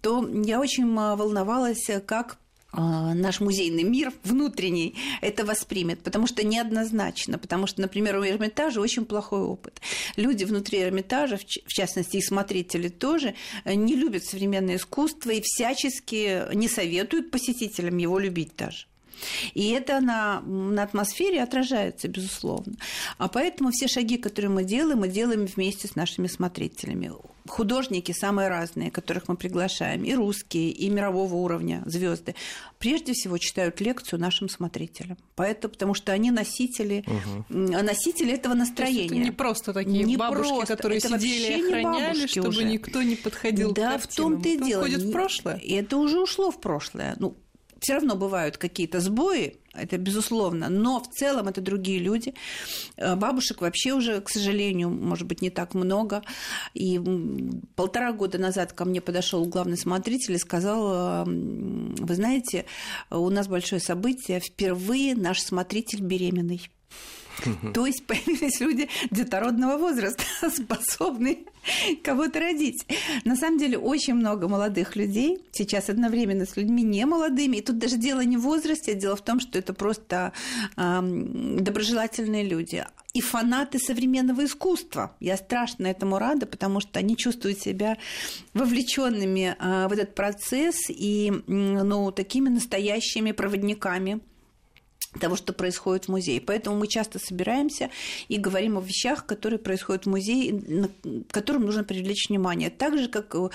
то 0.00 0.26
я 0.44 0.60
очень 0.60 0.94
волновалась, 0.94 1.90
как 2.06 2.38
наш 2.72 3.40
музейный 3.40 3.82
мир 3.82 4.12
внутренний 4.24 4.94
это 5.22 5.44
воспримет, 5.44 6.00
потому 6.02 6.26
что 6.26 6.44
неоднозначно, 6.46 7.38
потому 7.38 7.66
что, 7.66 7.80
например, 7.80 8.16
у 8.18 8.24
Эрмитажа 8.24 8.80
очень 8.80 9.06
плохой 9.06 9.40
опыт. 9.40 9.80
Люди 10.16 10.44
внутри 10.44 10.82
Эрмитажа, 10.82 11.38
в 11.38 11.72
частности 11.72 12.18
и 12.18 12.22
смотрители 12.22 12.88
тоже, 12.88 13.34
э, 13.64 13.74
не 13.74 13.94
любят 13.94 14.24
современное 14.24 14.76
искусство 14.76 15.30
и 15.30 15.40
всячески 15.42 16.54
не 16.54 16.68
советуют 16.68 17.30
посетителям 17.30 17.96
его 17.96 18.18
любить 18.18 18.52
даже. 18.56 18.86
И 19.54 19.70
это 19.70 20.00
на, 20.00 20.40
на 20.40 20.82
атмосфере 20.82 21.42
отражается, 21.42 22.08
безусловно. 22.08 22.74
А 23.18 23.28
поэтому 23.28 23.70
все 23.70 23.88
шаги, 23.88 24.16
которые 24.16 24.50
мы 24.50 24.64
делаем, 24.64 25.00
мы 25.00 25.08
делаем 25.08 25.46
вместе 25.46 25.88
с 25.88 25.96
нашими 25.96 26.26
смотрителями. 26.26 27.12
Художники 27.46 28.12
самые 28.12 28.48
разные, 28.48 28.90
которых 28.90 29.28
мы 29.28 29.36
приглашаем, 29.36 30.04
и 30.04 30.14
русские, 30.14 30.70
и 30.70 30.90
мирового 30.90 31.34
уровня 31.34 31.82
звезды, 31.86 32.34
прежде 32.78 33.14
всего 33.14 33.38
читают 33.38 33.80
лекцию 33.80 34.20
нашим 34.20 34.48
смотрителям. 34.50 35.16
Поэтому, 35.34 35.72
потому 35.72 35.94
что 35.94 36.12
они 36.12 36.30
носители, 36.30 37.04
угу. 37.06 37.44
носители 37.48 38.34
этого 38.34 38.54
настроения. 38.54 38.96
То 38.96 39.02
есть 39.02 39.14
это 39.14 39.24
не 39.24 39.30
просто 39.30 39.72
такие 39.72 40.04
не 40.04 40.16
бабушки, 40.16 40.48
просто. 40.48 40.76
которые 40.76 40.98
это 40.98 41.18
сидели 41.18 41.60
и 41.60 41.66
охраняли, 41.66 42.26
чтобы 42.26 42.48
уже. 42.48 42.64
никто 42.64 43.02
не 43.02 43.16
подходил 43.16 43.72
да, 43.72 43.92
к 43.92 43.92
Да, 43.92 43.98
в 43.98 44.14
том-то 44.14 44.48
и 44.48 44.58
дело. 44.58 44.80
Уходит 44.80 45.02
в 45.02 45.12
прошлое. 45.12 45.56
И 45.56 45.72
это 45.72 45.96
уже 45.96 46.20
ушло 46.20 46.50
в 46.50 46.60
прошлое. 46.60 47.16
Ну, 47.18 47.36
все 47.80 47.94
равно 47.94 48.16
бывают 48.16 48.56
какие-то 48.56 49.00
сбои, 49.00 49.56
это 49.72 49.96
безусловно, 49.98 50.68
но 50.68 51.00
в 51.00 51.08
целом 51.08 51.48
это 51.48 51.60
другие 51.60 51.98
люди. 51.98 52.34
Э, 52.96 53.16
бабушек 53.16 53.60
вообще 53.60 53.92
уже, 53.92 54.20
к 54.20 54.28
сожалению, 54.28 54.90
может 54.90 55.26
быть, 55.26 55.42
не 55.42 55.50
так 55.50 55.74
много. 55.74 56.22
И 56.74 57.00
полтора 57.76 58.12
года 58.12 58.38
назад 58.38 58.72
ко 58.72 58.84
мне 58.84 59.00
подошел 59.00 59.44
главный 59.46 59.76
смотритель 59.76 60.34
и 60.34 60.38
сказал, 60.38 61.24
вы 61.26 62.14
знаете, 62.14 62.64
у 63.10 63.28
нас 63.30 63.46
большое 63.48 63.80
событие, 63.80 64.40
впервые 64.40 65.14
наш 65.14 65.40
смотритель 65.40 66.00
беременный. 66.00 66.68
То 67.74 67.86
есть 67.86 68.06
появились 68.06 68.60
люди 68.60 68.88
детородного 69.10 69.78
возраста, 69.78 70.24
способные 70.50 71.38
кого-то 72.02 72.40
родить. 72.40 72.86
На 73.24 73.36
самом 73.36 73.58
деле 73.58 73.78
очень 73.78 74.14
много 74.14 74.48
молодых 74.48 74.96
людей 74.96 75.38
сейчас 75.52 75.88
одновременно 75.88 76.46
с 76.46 76.56
людьми 76.56 76.82
не 76.82 77.04
молодыми. 77.06 77.58
И 77.58 77.62
тут 77.62 77.78
даже 77.78 77.96
дело 77.96 78.20
не 78.20 78.36
в 78.36 78.42
возрасте, 78.42 78.92
а 78.92 78.94
дело 78.94 79.16
в 79.16 79.22
том, 79.22 79.40
что 79.40 79.58
это 79.58 79.72
просто 79.74 80.32
э, 80.76 81.00
доброжелательные 81.02 82.44
люди. 82.44 82.84
И 83.14 83.20
фанаты 83.20 83.78
современного 83.78 84.44
искусства. 84.44 85.16
Я 85.18 85.36
страшно 85.36 85.86
этому 85.86 86.18
рада, 86.18 86.46
потому 86.46 86.80
что 86.80 86.98
они 86.98 87.16
чувствуют 87.16 87.58
себя 87.58 87.96
вовлеченными 88.54 89.56
э, 89.58 89.88
в 89.88 89.92
этот 89.92 90.14
процесс 90.14 90.76
и 90.88 91.32
ну, 91.46 92.10
такими 92.12 92.48
настоящими 92.48 93.32
проводниками 93.32 94.20
того, 95.18 95.36
что 95.36 95.52
происходит 95.52 96.06
в 96.06 96.08
музее. 96.08 96.40
Поэтому 96.40 96.76
мы 96.76 96.86
часто 96.86 97.18
собираемся 97.18 97.90
и 98.28 98.38
говорим 98.38 98.78
о 98.78 98.80
вещах, 98.80 99.26
которые 99.26 99.58
происходят 99.58 100.04
в 100.04 100.08
музее, 100.08 100.88
к 101.28 101.32
которым 101.32 101.66
нужно 101.66 101.84
привлечь 101.84 102.28
внимание. 102.28 102.70
Так 102.70 102.98
же, 102.98 103.08
как 103.08 103.34
э, 103.34 103.48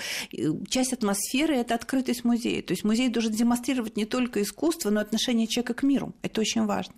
часть 0.68 0.92
атмосферы– 0.92 1.54
это 1.56 1.74
открытость 1.74 2.24
музея. 2.24 2.62
То 2.62 2.72
есть 2.72 2.84
музей 2.84 3.08
должен 3.08 3.32
демонстрировать 3.32 3.96
не 3.96 4.04
только 4.04 4.42
искусство, 4.42 4.90
но 4.90 5.00
и 5.00 5.02
отношение 5.02 5.46
человека 5.46 5.74
к 5.74 5.82
миру. 5.82 6.14
Это 6.22 6.40
очень 6.40 6.66
важно. 6.66 6.94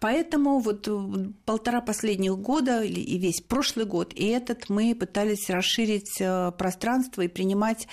Поэтому 0.00 0.60
вот 0.60 0.88
э, 0.88 1.30
полтора 1.44 1.80
последних 1.80 2.38
года 2.38 2.82
и 2.82 3.18
весь 3.18 3.40
прошлый 3.40 3.86
год 3.86 4.12
и 4.14 4.26
этот 4.26 4.68
мы 4.68 4.94
пытались 4.94 5.50
расширить 5.50 6.20
э, 6.20 6.52
пространство 6.56 7.22
и 7.22 7.28
принимать 7.28 7.86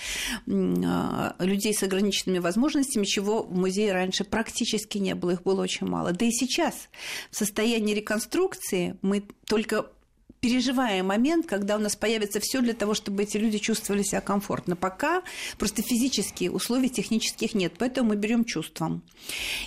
людей 0.46 1.74
с 1.74 1.82
ограниченными 1.82 2.38
возможностями, 2.38 3.04
чего 3.04 3.42
в 3.42 3.54
музее 3.54 3.92
раньше 3.92 4.24
практически 4.24 4.98
не 4.98 5.14
было. 5.14 5.32
Их 5.32 5.42
было 5.42 5.62
очень 5.62 5.86
мало. 5.86 6.11
Да 6.12 6.24
и 6.24 6.30
сейчас. 6.30 6.88
В 7.30 7.36
состоянии 7.36 7.94
реконструкции 7.94 8.96
мы 9.02 9.24
только 9.46 9.86
переживаем 10.42 11.06
момент, 11.06 11.46
когда 11.46 11.76
у 11.76 11.78
нас 11.78 11.94
появится 11.94 12.40
все 12.40 12.60
для 12.60 12.74
того, 12.74 12.94
чтобы 12.94 13.22
эти 13.22 13.36
люди 13.36 13.58
чувствовали 13.58 14.02
себя 14.02 14.20
комфортно. 14.20 14.74
Пока 14.74 15.22
просто 15.56 15.82
физические 15.82 16.50
условий 16.50 16.90
технических 16.90 17.54
нет, 17.54 17.74
поэтому 17.78 18.08
мы 18.08 18.16
берем 18.16 18.44
чувством. 18.44 19.02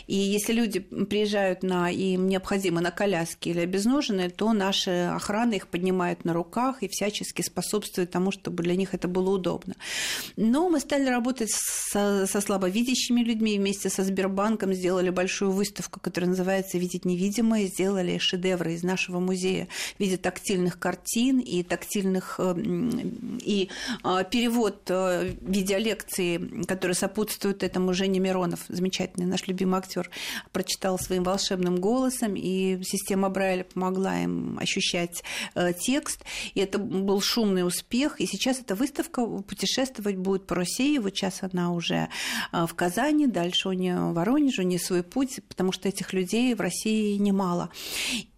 И 0.08 0.16
если 0.16 0.52
люди 0.52 0.82
приезжают 0.82 1.64
на 1.64 1.90
им 1.90 2.28
необходимо 2.28 2.82
на 2.82 2.92
коляске 2.92 3.52
или 3.52 3.62
обезноженные, 3.62 4.30
то 4.30 4.52
наши 4.52 4.92
охраны 5.16 5.54
их 5.54 5.70
поднимают 5.70 6.26
на 6.26 6.34
руках 6.34 6.84
и 6.84 6.90
всячески 6.90 7.42
способствуют 7.42 8.12
тому, 8.12 8.32
чтобы 8.32 8.62
для 8.62 8.76
них 8.76 8.94
это 8.94 9.08
было 9.08 9.30
удобно. 9.30 9.76
Но 10.36 10.68
мы 10.68 10.82
стали 10.82 11.08
работать 11.08 11.52
со, 11.52 12.28
со 12.28 12.42
слабовидящими 12.42 13.22
людьми 13.22 13.58
вместе 13.58 13.90
со 13.90 14.04
Сбербанком, 14.04 14.74
сделали 14.74 15.10
большую 15.10 15.52
выставку, 15.52 16.02
которая 16.02 16.32
называется 16.32 16.78
«Видеть 16.78 17.06
невидимое», 17.06 17.68
сделали 17.68 18.18
шедевры 18.18 18.74
из 18.74 18.84
нашего 18.84 19.22
музея 19.22 19.70
в 19.96 20.02
виде 20.02 20.18
тактильных 20.18 20.65
тактильных 20.66 20.80
картин 20.80 21.40
и 21.40 21.64
тактильных 21.64 22.36
э, 22.40 22.56
и 23.42 23.70
а, 24.04 24.24
перевод 24.24 24.82
э, 24.90 25.34
видеолекции, 25.42 26.64
которые 26.66 26.96
сопутствуют 26.96 27.64
этому 27.64 27.94
Женя 27.94 28.20
Миронов, 28.20 28.62
замечательный 28.68 29.26
наш 29.26 29.48
любимый 29.48 29.80
актер, 29.80 30.10
прочитал 30.52 30.98
своим 31.00 31.24
волшебным 31.24 31.78
голосом, 31.78 32.36
и 32.36 32.82
система 32.84 33.30
Брайля 33.30 33.64
помогла 33.64 34.24
им 34.24 34.58
ощущать 34.60 35.24
э, 35.56 35.74
текст, 35.74 36.24
и 36.56 36.60
это 36.60 36.80
был 36.80 37.22
шумный 37.22 37.66
успех, 37.66 38.20
и 38.20 38.26
сейчас 38.26 38.60
эта 38.60 38.76
выставка 38.76 39.26
путешествовать 39.26 40.18
будет 40.18 40.48
по 40.48 40.56
России, 40.56 40.98
вот 40.98 41.16
сейчас 41.16 41.44
она 41.44 41.72
уже 41.72 42.08
в 42.52 42.74
Казани, 42.74 43.28
дальше 43.28 43.70
у 43.70 43.74
нее 43.74 43.98
в 43.98 44.14
Воронеже, 44.14 44.62
у 44.62 44.66
нее 44.66 44.80
свой 44.80 45.04
путь, 45.04 45.40
потому 45.48 45.72
что 45.72 45.90
этих 45.90 46.14
людей 46.14 46.54
в 46.56 46.62
России 46.62 47.18
немало. 47.18 47.70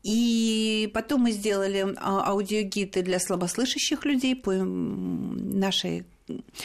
И 0.07 0.89
потом 0.93 1.23
мы 1.23 1.31
сделали 1.31 1.93
а, 1.97 2.31
аудиогиды 2.31 3.01
для 3.01 3.19
слабослышащих 3.19 4.05
людей 4.05 4.37
по 4.37 4.53
нашей 4.53 6.05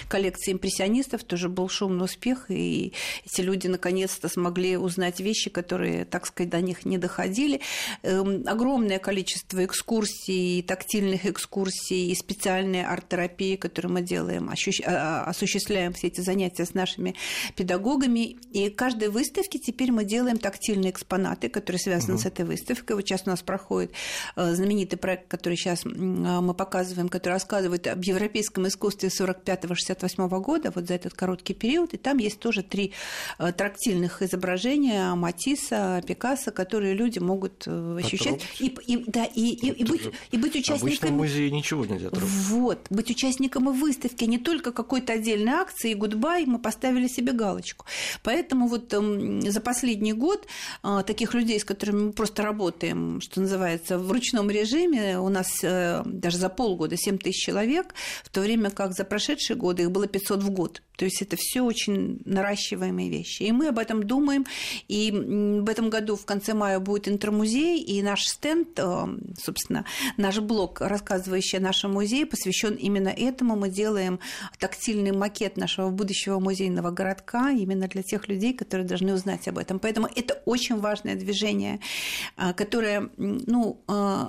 коллекции 0.09 0.53
импрессионистов 0.53 1.25
тоже 1.25 1.49
был 1.49 1.69
шумный 1.69 2.05
успех, 2.05 2.47
и 2.51 2.93
эти 3.25 3.41
люди 3.41 3.67
наконец-то 3.67 4.29
смогли 4.29 4.77
узнать 4.77 5.21
вещи, 5.21 5.51
которые, 5.51 6.05
так 6.05 6.27
сказать, 6.27 6.51
до 6.51 6.61
них 6.61 6.85
не 6.85 6.99
доходили. 6.99 7.61
Эм, 8.03 8.45
огромное 8.47 8.99
количество 8.99 9.65
экскурсий, 9.65 10.63
тактильных 10.63 11.27
экскурсий 11.27 12.11
и 12.11 12.15
специальной 12.15 12.85
арт-терапии, 12.85 13.57
которую 13.57 13.93
мы 13.93 14.03
делаем, 14.03 14.51
а, 14.87 15.25
осуществляем 15.25 15.93
все 15.93 16.09
эти 16.09 16.21
занятия 16.21 16.65
с 16.65 16.75
нашими 16.75 17.15
педагогами. 17.57 18.37
И 18.53 18.71
каждой 18.71 19.09
выставке 19.09 19.59
теперь 19.59 19.93
мы 19.93 20.05
делаем 20.05 20.39
тактильные 20.39 20.91
экспонаты, 20.91 21.49
которые 21.49 21.81
связаны 21.81 22.15
угу. 22.15 22.23
с 22.23 22.27
этой 22.27 22.45
выставкой. 22.45 22.97
Вот 22.97 23.07
сейчас 23.07 23.23
у 23.27 23.31
нас 23.31 23.43
проходит 23.43 23.93
э, 24.37 24.55
знаменитый 24.55 24.99
проект, 24.99 25.29
который 25.29 25.57
сейчас 25.57 25.85
мы 25.85 26.55
показываем, 26.55 27.09
который 27.09 27.35
рассказывает 27.35 27.87
об 27.87 28.03
европейском 28.03 28.67
искусстве 28.67 29.11
45 29.11 29.52
65-68 29.53 30.41
года, 30.41 30.73
вот 30.75 30.87
за 30.87 30.95
этот 30.95 31.15
короткий 31.15 31.55
период, 31.55 31.95
и 31.95 31.97
там 31.97 32.19
есть 32.19 32.39
тоже 32.39 32.63
три 32.63 32.93
э, 33.39 33.53
трактильных 33.53 34.23
изображения 34.23 35.15
Матисса, 35.15 36.03
Пикассо, 36.07 36.51
которые 36.51 36.95
люди 36.95 37.19
могут 37.19 37.65
э, 37.67 37.99
ощущать. 38.03 38.43
И, 38.59 38.67
и, 38.87 39.05
да, 39.07 39.25
и, 39.25 39.51
и, 39.51 39.71
и, 39.71 39.85
быть, 39.85 40.03
и 40.31 40.37
быть 40.37 40.57
участником... 40.57 41.11
В 41.11 41.13
музее 41.13 41.51
ничего 41.51 41.85
нельзя 41.85 42.11
трогать. 42.11 42.29
Вот, 42.29 42.87
быть 42.91 43.11
участником 43.11 43.71
и 43.71 43.73
выставки, 43.73 44.25
не 44.25 44.39
только 44.39 44.73
какой-то 44.73 45.15
отдельной 45.15 45.53
акции, 45.53 45.95
гудбай, 45.95 46.47
мы 46.47 46.59
поставили 46.59 47.09
себе 47.09 47.33
галочку. 47.33 47.87
Поэтому 48.23 48.69
вот 48.69 48.93
эм, 48.95 49.43
за 49.43 49.61
последний 49.61 50.13
год 50.13 50.47
э, 50.83 51.03
таких 51.07 51.35
людей, 51.35 51.59
с 51.61 51.65
которыми 51.65 52.07
мы 52.07 52.13
просто 52.13 52.43
работаем, 52.43 53.21
что 53.21 53.41
называется, 53.41 53.99
в 53.99 54.11
ручном 54.11 54.51
режиме, 54.51 55.19
у 55.19 55.29
нас 55.29 55.61
даже 55.63 56.39
за 56.39 56.49
полгода 56.49 56.97
7 56.97 57.19
тысяч 57.19 57.45
человек, 57.45 57.95
в 58.25 58.31
то 58.31 58.41
время 58.41 58.71
как 58.71 58.93
за 58.93 59.05
прошедшие 59.05 59.42
прошедшие 59.43 59.57
годы 59.57 59.83
их 59.83 59.91
было 59.91 60.07
500 60.07 60.43
в 60.43 60.51
год. 60.51 60.83
То 60.97 61.05
есть 61.05 61.23
это 61.23 61.37
все 61.37 61.63
очень 61.63 62.21
наращиваемые 62.25 63.11
вещи. 63.11 63.43
И 63.45 63.53
мы 63.53 63.69
об 63.69 63.79
этом 63.79 64.03
думаем. 64.03 64.47
И 64.89 65.11
в 65.11 65.69
этом 65.69 65.91
году 65.91 66.17
в 66.17 66.25
конце 66.25 66.55
мая 66.55 66.79
будет 66.79 67.09
интермузей, 67.09 67.81
и 67.81 68.03
наш 68.03 68.27
стенд, 68.27 68.69
э, 68.79 69.07
собственно, 69.43 69.85
наш 70.17 70.39
блог, 70.39 70.81
рассказывающий 70.81 71.59
о 71.59 71.63
нашем 71.63 71.93
музее, 71.93 72.27
посвящен 72.27 72.75
именно 72.75 73.09
этому. 73.09 73.57
Мы 73.57 73.71
делаем 73.71 74.21
тактильный 74.59 75.13
макет 75.13 75.57
нашего 75.57 75.91
будущего 75.91 76.39
музейного 76.39 76.91
городка 76.91 77.51
именно 77.51 77.89
для 77.89 78.03
тех 78.03 78.29
людей, 78.29 78.53
которые 78.53 78.87
должны 78.87 79.15
узнать 79.15 79.49
об 79.49 79.59
этом. 79.59 79.79
Поэтому 79.79 80.09
это 80.15 80.35
очень 80.45 80.79
важное 80.79 81.17
движение, 81.17 81.81
э, 82.37 82.53
которое 82.53 83.11
ну, 83.17 83.83
э, 83.89 84.27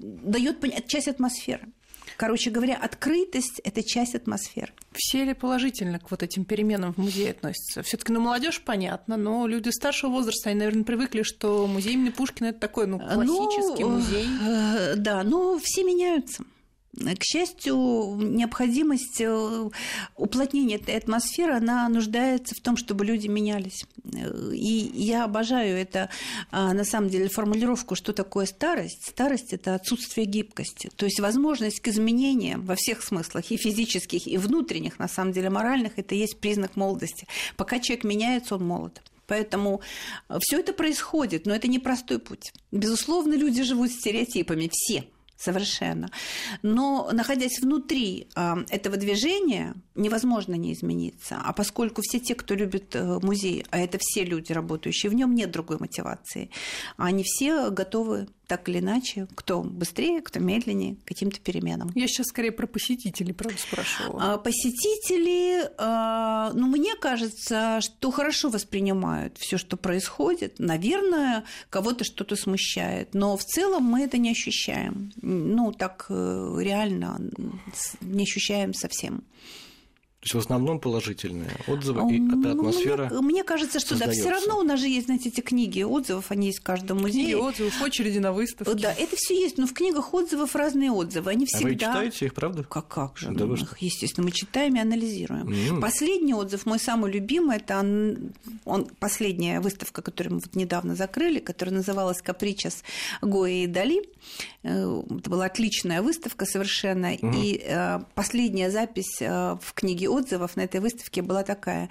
дает 0.00 0.86
часть 0.86 1.08
атмосферы. 1.08 1.66
Короче 2.16 2.50
говоря, 2.50 2.76
открытость– 2.76 3.60
это 3.64 3.82
часть 3.82 4.14
атмосферы. 4.14 4.72
Все 4.92 5.24
ли 5.24 5.34
положительно 5.34 5.98
к 5.98 6.10
вот 6.10 6.22
этим 6.22 6.44
переменам 6.44 6.94
в 6.94 6.98
музее 6.98 7.32
относятся? 7.32 7.82
все 7.82 7.96
таки 7.96 8.12
ну, 8.12 8.20
молодежь 8.20 8.62
понятно, 8.64 9.16
но 9.16 9.46
люди 9.46 9.70
старшего 9.70 10.10
возраста, 10.10 10.50
они, 10.50 10.58
наверное, 10.58 10.84
привыкли, 10.84 11.22
что 11.22 11.66
музей 11.66 11.94
имени 11.94 12.10
Пушкина– 12.10 12.46
это 12.48 12.60
такой, 12.60 12.86
ну, 12.86 12.98
классический 12.98 13.82
ну, 13.82 13.90
музей. 13.90 14.26
Э, 14.42 14.94
да, 14.96 15.22
но 15.22 15.58
все 15.62 15.84
меняются. 15.84 16.44
К 16.96 17.24
счастью, 17.24 18.16
необходимость 18.20 19.20
э, 19.20 19.70
уплотнения 20.16 20.76
этой 20.76 20.96
атмосферы, 20.96 21.54
она 21.54 21.88
нуждается 21.88 22.54
в 22.54 22.60
том, 22.60 22.76
чтобы 22.76 23.04
люди 23.04 23.26
менялись. 23.26 23.84
И 24.52 24.92
я 24.94 25.24
обожаю 25.24 25.76
это, 25.76 26.08
а, 26.50 26.72
на 26.72 26.84
самом 26.84 27.10
деле, 27.10 27.28
формулировку, 27.28 27.96
что 27.96 28.12
такое 28.12 28.46
старость. 28.46 29.08
Старость– 29.08 29.52
это 29.52 29.74
отсутствие 29.74 30.26
гибкости. 30.26 30.90
То 30.94 31.06
есть 31.06 31.18
возможность 31.18 31.80
к 31.80 31.88
изменениям 31.88 32.62
во 32.62 32.76
всех 32.76 33.02
смыслах, 33.02 33.50
и 33.50 33.56
физических, 33.56 34.28
и 34.28 34.36
внутренних, 34.38 34.98
на 34.98 35.08
самом 35.08 35.32
деле, 35.32 35.50
моральных, 35.50 35.98
это 35.98 36.14
есть 36.14 36.38
признак 36.38 36.76
молодости. 36.76 37.26
Пока 37.56 37.80
человек 37.80 38.04
меняется, 38.04 38.54
он 38.54 38.66
молод. 38.66 39.02
Поэтому 39.26 39.80
э, 40.28 40.38
все 40.40 40.60
это 40.60 40.72
происходит, 40.72 41.46
но 41.46 41.54
это 41.54 41.66
непростой 41.66 42.20
путь. 42.20 42.52
Безусловно, 42.70 43.34
люди 43.34 43.62
живут 43.64 43.90
стереотипами, 43.90 44.70
все– 44.72 45.08
Совершенно. 45.44 46.08
Но 46.62 47.10
находясь 47.12 47.60
внутри 47.60 48.28
э, 48.34 48.54
этого 48.70 48.96
движения, 48.96 49.74
невозможно 49.94 50.54
не 50.54 50.72
измениться. 50.72 51.38
А 51.44 51.52
поскольку 51.52 52.00
все 52.02 52.18
те, 52.18 52.34
кто 52.34 52.54
любит 52.54 52.96
э, 52.96 53.18
музей, 53.20 53.66
а 53.70 53.78
это 53.78 53.98
все 54.00 54.24
люди, 54.24 54.52
работающие 54.52 55.10
в 55.10 55.14
нем, 55.14 55.34
нет 55.34 55.50
другой 55.50 55.76
мотивации, 55.78 56.48
они 56.96 57.24
все 57.24 57.68
готовы 57.68 58.28
так 58.46 58.68
или 58.68 58.78
иначе, 58.78 59.26
кто 59.34 59.62
быстрее, 59.62 60.20
кто 60.20 60.40
медленнее, 60.40 60.96
каким-то 61.04 61.40
переменам. 61.40 61.90
Я 61.94 62.06
сейчас 62.08 62.26
скорее 62.26 62.52
про 62.52 62.66
посетителей, 62.66 63.32
правда, 63.32 63.58
спрашивала. 63.58 64.34
А, 64.34 64.38
посетители, 64.38 65.70
а, 65.78 66.52
ну, 66.54 66.66
мне 66.66 66.94
кажется, 66.96 67.80
что 67.80 68.10
хорошо 68.10 68.50
воспринимают 68.50 69.36
все, 69.38 69.58
что 69.58 69.76
происходит. 69.76 70.58
Наверное, 70.58 71.44
кого-то 71.70 72.04
что-то 72.04 72.36
смущает, 72.36 73.14
но 73.14 73.36
в 73.36 73.44
целом 73.44 73.84
мы 73.84 74.02
это 74.02 74.18
не 74.18 74.30
ощущаем. 74.30 75.12
Ну, 75.22 75.72
так 75.72 76.06
э, 76.08 76.56
реально 76.60 77.20
не 78.00 78.22
ощущаем 78.22 78.74
совсем. 78.74 79.24
То 80.24 80.28
есть 80.28 80.34
в 80.36 80.38
основном 80.38 80.80
положительные 80.80 81.50
отзывы, 81.66 82.10
и 82.10 82.16
эта 82.16 82.36
ну, 82.36 82.50
атмосфера. 82.50 83.10
Мне, 83.10 83.20
мне 83.20 83.44
кажется, 83.44 83.78
что 83.78 83.98
да, 83.98 84.10
все 84.10 84.30
равно 84.30 84.58
у 84.58 84.62
нас 84.62 84.80
же 84.80 84.88
есть, 84.88 85.04
знаете, 85.04 85.28
эти 85.28 85.42
книги 85.42 85.82
отзывов, 85.82 86.30
они 86.30 86.46
есть 86.46 86.60
в 86.60 86.62
каждом 86.62 87.02
музее. 87.02 87.24
Книги 87.24 87.34
отзывов, 87.34 87.82
очереди 87.82 88.18
на 88.20 88.32
выставке. 88.32 88.72
Да, 88.72 88.90
это 88.90 89.16
все 89.16 89.38
есть, 89.38 89.58
но 89.58 89.66
в 89.66 89.74
книгах 89.74 90.14
отзывов 90.14 90.56
разные 90.56 90.90
отзывы. 90.90 91.30
Они 91.30 91.44
всегда. 91.44 91.66
А 91.66 91.68
вы 91.68 91.76
читаете 91.76 92.24
их, 92.24 92.34
правда? 92.34 92.64
Как, 92.64 92.88
как 92.88 93.18
же? 93.18 93.32
Да 93.32 93.44
вы 93.44 93.56
их, 93.56 93.76
естественно, 93.80 94.24
мы 94.24 94.30
читаем 94.30 94.76
и 94.76 94.80
анализируем. 94.80 95.48
Mm. 95.48 95.80
Последний 95.82 96.32
отзыв, 96.32 96.64
мой 96.64 96.78
самый 96.78 97.12
любимый, 97.12 97.58
это 97.58 97.80
он, 97.80 98.32
он, 98.64 98.86
последняя 98.98 99.60
выставка, 99.60 100.00
которую 100.00 100.36
мы 100.36 100.40
вот 100.40 100.54
недавно 100.54 100.96
закрыли, 100.96 101.38
которая 101.38 101.74
называлась 101.74 102.22
«Капричас 102.22 102.82
Гои 103.20 103.64
и 103.64 103.66
Дали». 103.66 104.02
Э, 104.62 105.02
это 105.18 105.30
была 105.30 105.44
отличная 105.44 106.00
выставка 106.00 106.46
совершенно. 106.46 107.14
Mm. 107.14 107.42
И 107.42 107.62
э, 107.62 108.00
последняя 108.14 108.70
запись 108.70 109.20
э, 109.20 109.56
в 109.60 109.74
книге 109.74 110.08
отзывов 110.14 110.56
на 110.56 110.62
этой 110.62 110.80
выставке 110.80 111.22
была 111.22 111.42
такая. 111.42 111.88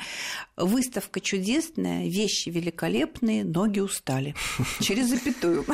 Выставка 0.58 1.20
чудесная, 1.20 2.08
вещи 2.08 2.50
великолепные, 2.50 3.44
ноги 3.44 3.80
устали. 3.80 4.36
Через 4.80 5.10
запятую. 5.10 5.66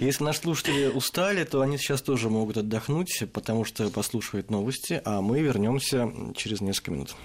Если 0.00 0.22
наши 0.22 0.40
слушатели 0.40 0.86
устали, 0.86 1.44
то 1.44 1.60
они 1.62 1.76
сейчас 1.76 2.02
тоже 2.02 2.30
могут 2.30 2.56
отдохнуть, 2.58 3.24
потому 3.32 3.64
что 3.64 3.90
послушают 3.90 4.50
новости, 4.50 5.00
а 5.04 5.20
мы 5.20 5.40
вернемся 5.40 6.12
через 6.36 6.60
несколько 6.60 6.92
минут. 6.92 7.16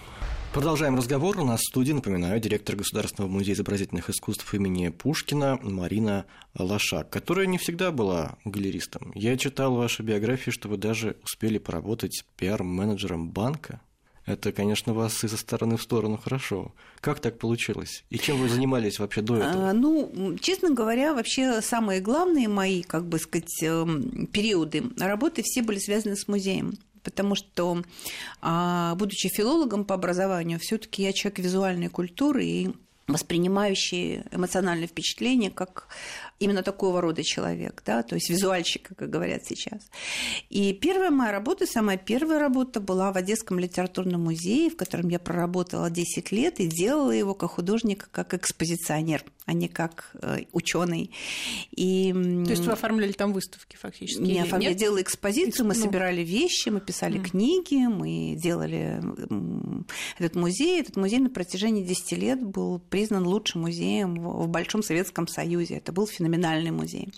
Продолжаем 0.55 0.95
разговор. 0.95 1.37
У 1.37 1.43
нас 1.43 1.59
в 1.59 1.67
студии, 1.67 1.91
напоминаю, 1.91 2.39
директор 2.39 2.77
Государственного 2.77 3.29
музея 3.29 3.55
изобразительных 3.55 4.09
искусств 4.09 4.53
имени 4.53 4.87
Пушкина 4.87 5.59
Марина 5.61 6.25
Лошак, 6.57 7.09
которая 7.09 7.45
не 7.45 7.57
всегда 7.57 7.91
была 7.91 8.37
галеристом. 8.45 9.11
Я 9.15 9.35
читал 9.35 9.75
в 9.75 9.79
вашей 9.79 10.05
биографии, 10.05 10.51
что 10.51 10.69
вы 10.69 10.77
даже 10.77 11.17
успели 11.25 11.57
поработать 11.57 12.23
пиар-менеджером 12.37 13.31
банка. 13.31 13.81
Это, 14.25 14.51
конечно, 14.51 14.94
вас 14.94 15.24
и 15.24 15.27
со 15.27 15.38
стороны 15.38 15.77
в 15.77 15.82
сторону 15.82 16.17
хорошо. 16.17 16.74
Как 17.00 17.20
так 17.20 17.38
получилось? 17.38 18.03
И 18.10 18.17
чем 18.17 18.38
вы 18.38 18.50
занимались 18.50 18.98
вообще 19.00 19.22
до 19.22 19.36
этого? 19.36 19.70
А, 19.70 19.74
ну, 19.74 20.36
честно 20.41 20.72
говоря, 20.72 21.13
вообще 21.13 21.62
самые 21.62 22.01
главные 22.01 22.48
мои, 22.48 22.82
как 22.82 23.05
бы 23.08 23.20
сказать, 23.20 23.62
эм, 23.62 24.27
периоды 24.27 24.84
работы 24.98 25.44
все 25.44 25.62
были 25.62 25.77
связаны 25.77 26.15
с 26.15 26.27
музеем 26.27 26.74
потому 27.03 27.36
что, 27.36 27.84
а, 28.41 28.96
будучи 28.96 29.29
филологом 29.29 29.86
по 29.86 29.94
образованию, 29.94 30.58
все-таки 30.60 31.03
я 31.03 31.13
человек 31.13 31.38
визуальной 31.38 31.88
культуры 31.88 32.44
и 32.44 32.74
воспринимающий 33.07 34.24
эмоциональные 34.31 34.88
впечатления 34.88 35.51
как 35.51 35.88
именно 36.39 36.63
такого 36.63 37.01
рода 37.01 37.24
человек, 37.24 37.83
да, 37.85 38.01
то 38.03 38.15
есть 38.15 38.29
визуальщик, 38.29 38.89
как 38.97 39.09
говорят 39.09 39.45
сейчас. 39.45 39.89
И 40.50 40.74
первая 40.74 41.12
моя 41.12 41.31
работа, 41.31 41.67
самая 41.67 41.97
первая 41.97 42.39
работа 42.39 42.79
была 42.79 43.12
в 43.12 43.17
Одесском 43.17 43.59
литературном 43.59 44.24
музее, 44.24 44.69
в 44.69 44.75
котором 44.75 45.09
я 45.09 45.19
проработала 45.19 45.89
10 45.89 46.31
лет 46.31 46.59
и 46.59 46.67
делала 46.67 47.12
его 47.12 47.35
как 47.35 47.51
художник, 47.51 48.09
как 48.12 48.33
экспозиционер, 48.33 49.24
а 49.45 49.53
не 49.53 49.67
как 49.67 50.11
э, 50.21 50.43
ученый. 50.51 51.11
И... 51.71 52.11
То 52.11 52.51
есть 52.51 52.65
вы 52.65 52.73
оформляли 52.73 53.13
там 53.13 53.33
выставки 53.33 53.75
фактически? 53.75 54.21
Не 54.21 54.41
оформляли, 54.41 54.73
я 54.73 54.77
делала 54.77 55.01
экспозицию, 55.01 55.67
мы 55.67 55.73
ну... 55.73 55.81
собирали 55.81 56.21
вещи, 56.21 56.69
мы 56.69 56.79
писали 56.79 57.19
mm. 57.19 57.29
книги, 57.29 57.87
мы 57.87 58.35
делали 58.35 59.01
этот 60.19 60.35
музей. 60.35 60.79
Этот 60.81 60.95
музей 60.95 61.19
на 61.19 61.29
протяжении 61.29 61.83
10 61.83 62.11
лет 62.13 62.43
был 62.43 62.79
признан 62.79 63.25
лучшим 63.25 63.61
музеем 63.61 64.15
в 64.15 64.47
Большом 64.47 64.83
Советском 64.83 65.27
Союзе. 65.27 65.77
Это 65.77 65.91
был 65.91 66.07
феномен 66.07 66.35
феноменальный 66.35 66.71
музей. 66.71 67.09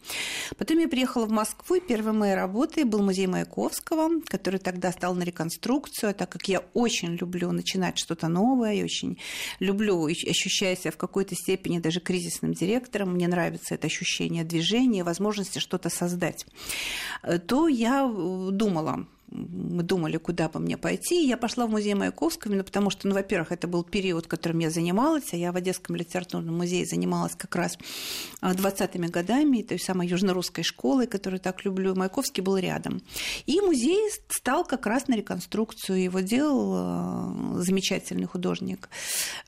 Потом 0.57 0.79
я 0.79 0.87
приехала 0.87 1.25
в 1.25 1.31
Москву, 1.31 1.75
и 1.75 1.79
первой 1.79 2.13
моей 2.13 2.35
работой 2.35 2.83
был 2.83 3.01
музей 3.01 3.27
Маяковского, 3.27 4.21
который 4.25 4.59
тогда 4.59 4.91
стал 4.91 5.15
на 5.15 5.23
реконструкцию, 5.23 6.13
так 6.13 6.29
как 6.29 6.47
я 6.47 6.59
очень 6.73 7.15
люблю 7.15 7.51
начинать 7.51 7.97
что-то 7.97 8.27
новое, 8.27 8.73
я 8.73 8.83
очень 8.83 9.17
люблю, 9.59 10.05
ощущая 10.05 10.75
себя 10.75 10.91
в 10.91 10.97
какой-то 10.97 11.35
степени 11.35 11.79
даже 11.79 11.99
кризисным 12.17 12.53
директором, 12.53 13.13
мне 13.13 13.27
нравится 13.27 13.75
это 13.75 13.85
ощущение 13.85 14.43
движения, 14.43 15.03
возможности 15.03 15.59
что-то 15.59 15.89
создать, 15.89 16.47
то 17.45 17.67
я 17.67 18.07
думала, 18.07 19.05
мы 19.29 19.83
думали, 19.83 20.17
куда 20.17 20.47
бы 20.47 20.59
мне 20.59 20.77
пойти. 20.77 21.27
Я 21.27 21.37
пошла 21.37 21.67
в 21.67 21.69
музей 21.69 21.93
Маяковского, 21.93 22.51
именно 22.51 22.63
потому 22.63 22.89
что, 22.89 23.07
ну, 23.07 23.15
во-первых, 23.15 23.51
это 23.51 23.67
был 23.67 23.83
период, 23.83 24.27
которым 24.27 24.59
я 24.59 24.69
занималась, 24.69 25.33
а 25.33 25.37
я 25.37 25.51
в 25.51 25.55
Одесском 25.55 25.95
литературном 25.95 26.55
музее 26.55 26.85
занималась 26.85 27.35
как 27.35 27.55
раз 27.55 27.77
20-ми 28.41 29.07
годами, 29.07 29.61
той 29.61 29.79
самой 29.79 30.07
южно-русской 30.07 30.63
школой, 30.63 31.07
которую 31.07 31.39
так 31.39 31.65
люблю. 31.65 31.95
Маяковский 31.95 32.41
был 32.41 32.57
рядом. 32.57 33.01
И 33.45 33.59
музей 33.59 34.09
стал 34.29 34.63
как 34.63 34.85
раз 34.85 35.07
на 35.07 35.15
реконструкцию. 35.15 36.01
Его 36.01 36.21
делал 36.21 37.57
э, 37.57 37.61
замечательный 37.63 38.27
художник 38.27 38.89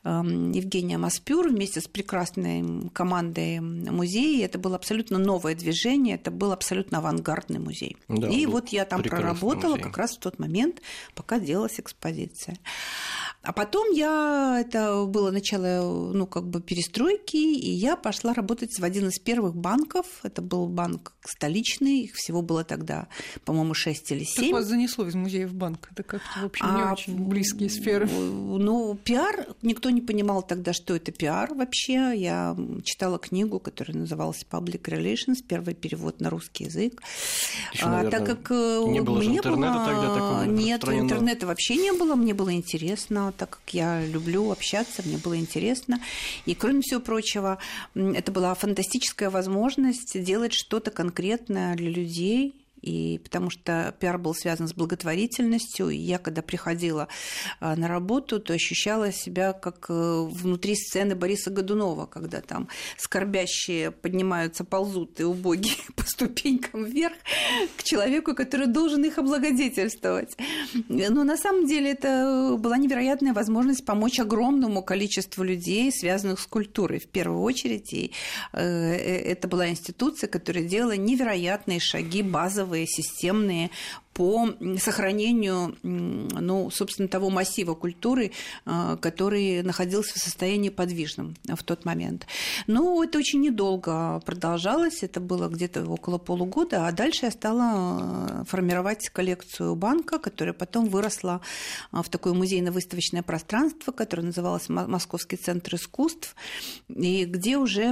эм, 0.04 0.52
Евгения 0.52 0.98
Маспюр 0.98 1.48
вместе 1.48 1.80
с 1.80 1.88
прекрасной 1.88 2.90
командой 2.90 3.60
музея. 3.60 4.44
Это 4.44 4.58
было 4.58 4.76
абсолютно 4.76 5.18
новое 5.18 5.54
движение, 5.54 6.16
это 6.16 6.30
был 6.30 6.52
абсолютно 6.52 6.98
авангардный 6.98 7.58
музей. 7.58 7.96
Да, 8.08 8.28
и 8.28 8.44
вот 8.46 8.68
я 8.68 8.84
там 8.84 9.02
проработала 9.02 9.69
работала 9.70 9.90
как 9.90 9.98
раз 9.98 10.16
в 10.16 10.20
тот 10.20 10.38
момент, 10.38 10.80
пока 11.14 11.38
делалась 11.38 11.78
экспозиция. 11.78 12.56
А 13.42 13.52
потом 13.54 13.90
я, 13.92 14.58
это 14.60 15.06
было 15.06 15.30
начало, 15.30 16.12
ну, 16.12 16.26
как 16.26 16.46
бы 16.46 16.60
перестройки, 16.60 17.38
и 17.38 17.70
я 17.70 17.96
пошла 17.96 18.34
работать 18.34 18.78
в 18.78 18.84
один 18.84 19.08
из 19.08 19.18
первых 19.18 19.56
банков. 19.56 20.06
Это 20.22 20.42
был 20.42 20.66
банк 20.66 21.14
столичный, 21.24 22.00
их 22.00 22.14
всего 22.16 22.42
было 22.42 22.64
тогда, 22.64 23.08
по-моему, 23.46 23.72
6 23.72 24.12
или 24.12 24.24
7. 24.24 24.44
Как 24.44 24.52
вас 24.52 24.66
занесло 24.66 25.06
из 25.06 25.14
музея 25.14 25.48
в 25.48 25.54
банк? 25.54 25.88
Это 25.90 26.02
как-то, 26.02 26.40
в 26.42 26.44
общем, 26.44 26.66
не 26.66 26.82
а, 26.82 26.92
очень 26.92 27.16
близкие 27.16 27.70
сферы. 27.70 28.06
Ну, 28.10 28.94
пиар, 29.02 29.46
никто 29.62 29.88
не 29.88 30.02
понимал 30.02 30.42
тогда, 30.42 30.74
что 30.74 30.94
это 30.94 31.10
пиар 31.10 31.54
вообще. 31.54 32.12
Я 32.14 32.54
читала 32.84 33.18
книгу, 33.18 33.58
которая 33.58 33.96
называлась 33.96 34.44
Public 34.50 34.82
Relations, 34.82 35.36
первый 35.48 35.72
перевод 35.72 36.20
на 36.20 36.28
русский 36.28 36.64
язык. 36.64 37.02
Еще, 37.72 37.86
наверное, 37.86 38.08
а, 38.08 38.10
так 38.10 38.26
как 38.26 38.50
э, 38.50 38.84
не 38.86 39.00
было 39.00 39.16
мне 39.16 39.38
интернета 39.38 39.72
было... 39.72 39.86
тогда 39.86 40.14
такого 40.14 40.44
Нет, 40.44 40.84
интернета 40.84 41.46
вообще 41.46 41.76
не 41.76 41.92
было, 41.92 42.16
мне 42.16 42.34
было 42.34 42.52
интересно 42.52 43.29
так 43.32 43.50
как 43.50 43.74
я 43.74 44.04
люблю 44.04 44.50
общаться, 44.50 45.02
мне 45.04 45.16
было 45.18 45.36
интересно. 45.36 46.00
И, 46.46 46.54
кроме 46.54 46.82
всего 46.82 47.00
прочего, 47.00 47.58
это 47.94 48.32
была 48.32 48.54
фантастическая 48.54 49.30
возможность 49.30 50.22
делать 50.22 50.52
что-то 50.52 50.90
конкретное 50.90 51.74
для 51.74 51.90
людей, 51.90 52.54
и 52.82 53.18
потому 53.22 53.50
что 53.50 53.94
пиар 53.98 54.18
был 54.18 54.34
связан 54.34 54.68
с 54.68 54.74
благотворительностью, 54.74 55.90
и 55.90 55.96
я, 55.96 56.18
когда 56.18 56.42
приходила 56.42 57.08
а, 57.60 57.76
на 57.76 57.88
работу, 57.88 58.40
то 58.40 58.52
ощущала 58.52 59.12
себя 59.12 59.52
как 59.52 59.86
э, 59.88 59.92
внутри 59.92 60.74
сцены 60.74 61.14
Бориса 61.14 61.50
Годунова, 61.50 62.06
когда 62.06 62.40
там 62.40 62.68
скорбящие 62.96 63.90
поднимаются, 63.90 64.64
ползут 64.64 65.20
и 65.20 65.24
убогие 65.24 65.76
по 65.96 66.04
ступенькам 66.04 66.84
вверх 66.84 67.16
к 67.76 67.82
человеку, 67.82 68.34
который 68.34 68.66
должен 68.66 69.04
их 69.04 69.18
облагодетельствовать. 69.18 70.36
Но 70.88 71.24
на 71.24 71.36
самом 71.36 71.66
деле 71.66 71.92
это 71.92 72.56
была 72.58 72.78
невероятная 72.78 73.32
возможность 73.32 73.84
помочь 73.84 74.18
огромному 74.18 74.82
количеству 74.82 75.44
людей, 75.44 75.92
связанных 75.92 76.40
с 76.40 76.46
культурой 76.46 76.98
в 76.98 77.06
первую 77.06 77.42
очередь. 77.42 77.92
И 77.92 78.12
э, 78.52 78.60
э, 78.60 79.32
это 79.32 79.48
была 79.48 79.68
институция, 79.68 80.28
которая 80.28 80.64
делала 80.64 80.96
невероятные 80.96 81.80
шаги 81.80 82.22
базовые 82.22 82.69
базовые, 82.70 82.86
системные 82.86 83.70
по 84.20 84.50
сохранению, 84.78 85.78
ну, 85.82 86.70
собственно, 86.70 87.08
того 87.08 87.30
массива 87.30 87.72
культуры, 87.72 88.32
а, 88.66 88.98
который 88.98 89.62
находился 89.62 90.12
в 90.12 90.18
состоянии 90.18 90.68
подвижном 90.68 91.36
в 91.48 91.62
тот 91.62 91.86
момент. 91.86 92.26
Но 92.66 93.02
это 93.02 93.16
очень 93.16 93.40
недолго 93.40 94.20
продолжалось, 94.26 95.02
это 95.02 95.20
было 95.20 95.48
где-то 95.48 95.86
около 95.86 96.18
полугода, 96.18 96.86
а 96.86 96.92
дальше 96.92 97.24
я 97.24 97.30
стала 97.30 97.62
а, 97.64 98.44
формировать 98.46 99.08
коллекцию 99.08 99.74
банка, 99.74 100.18
которая 100.18 100.52
потом 100.52 100.90
выросла 100.90 101.40
а, 101.90 102.02
в 102.02 102.10
такое 102.10 102.34
музейно-выставочное 102.34 103.22
пространство, 103.22 103.90
которое 103.90 104.24
называлось 104.24 104.68
Московский 104.68 105.36
центр 105.36 105.76
искусств, 105.76 106.36
и 106.94 107.24
где 107.24 107.56
уже 107.56 107.84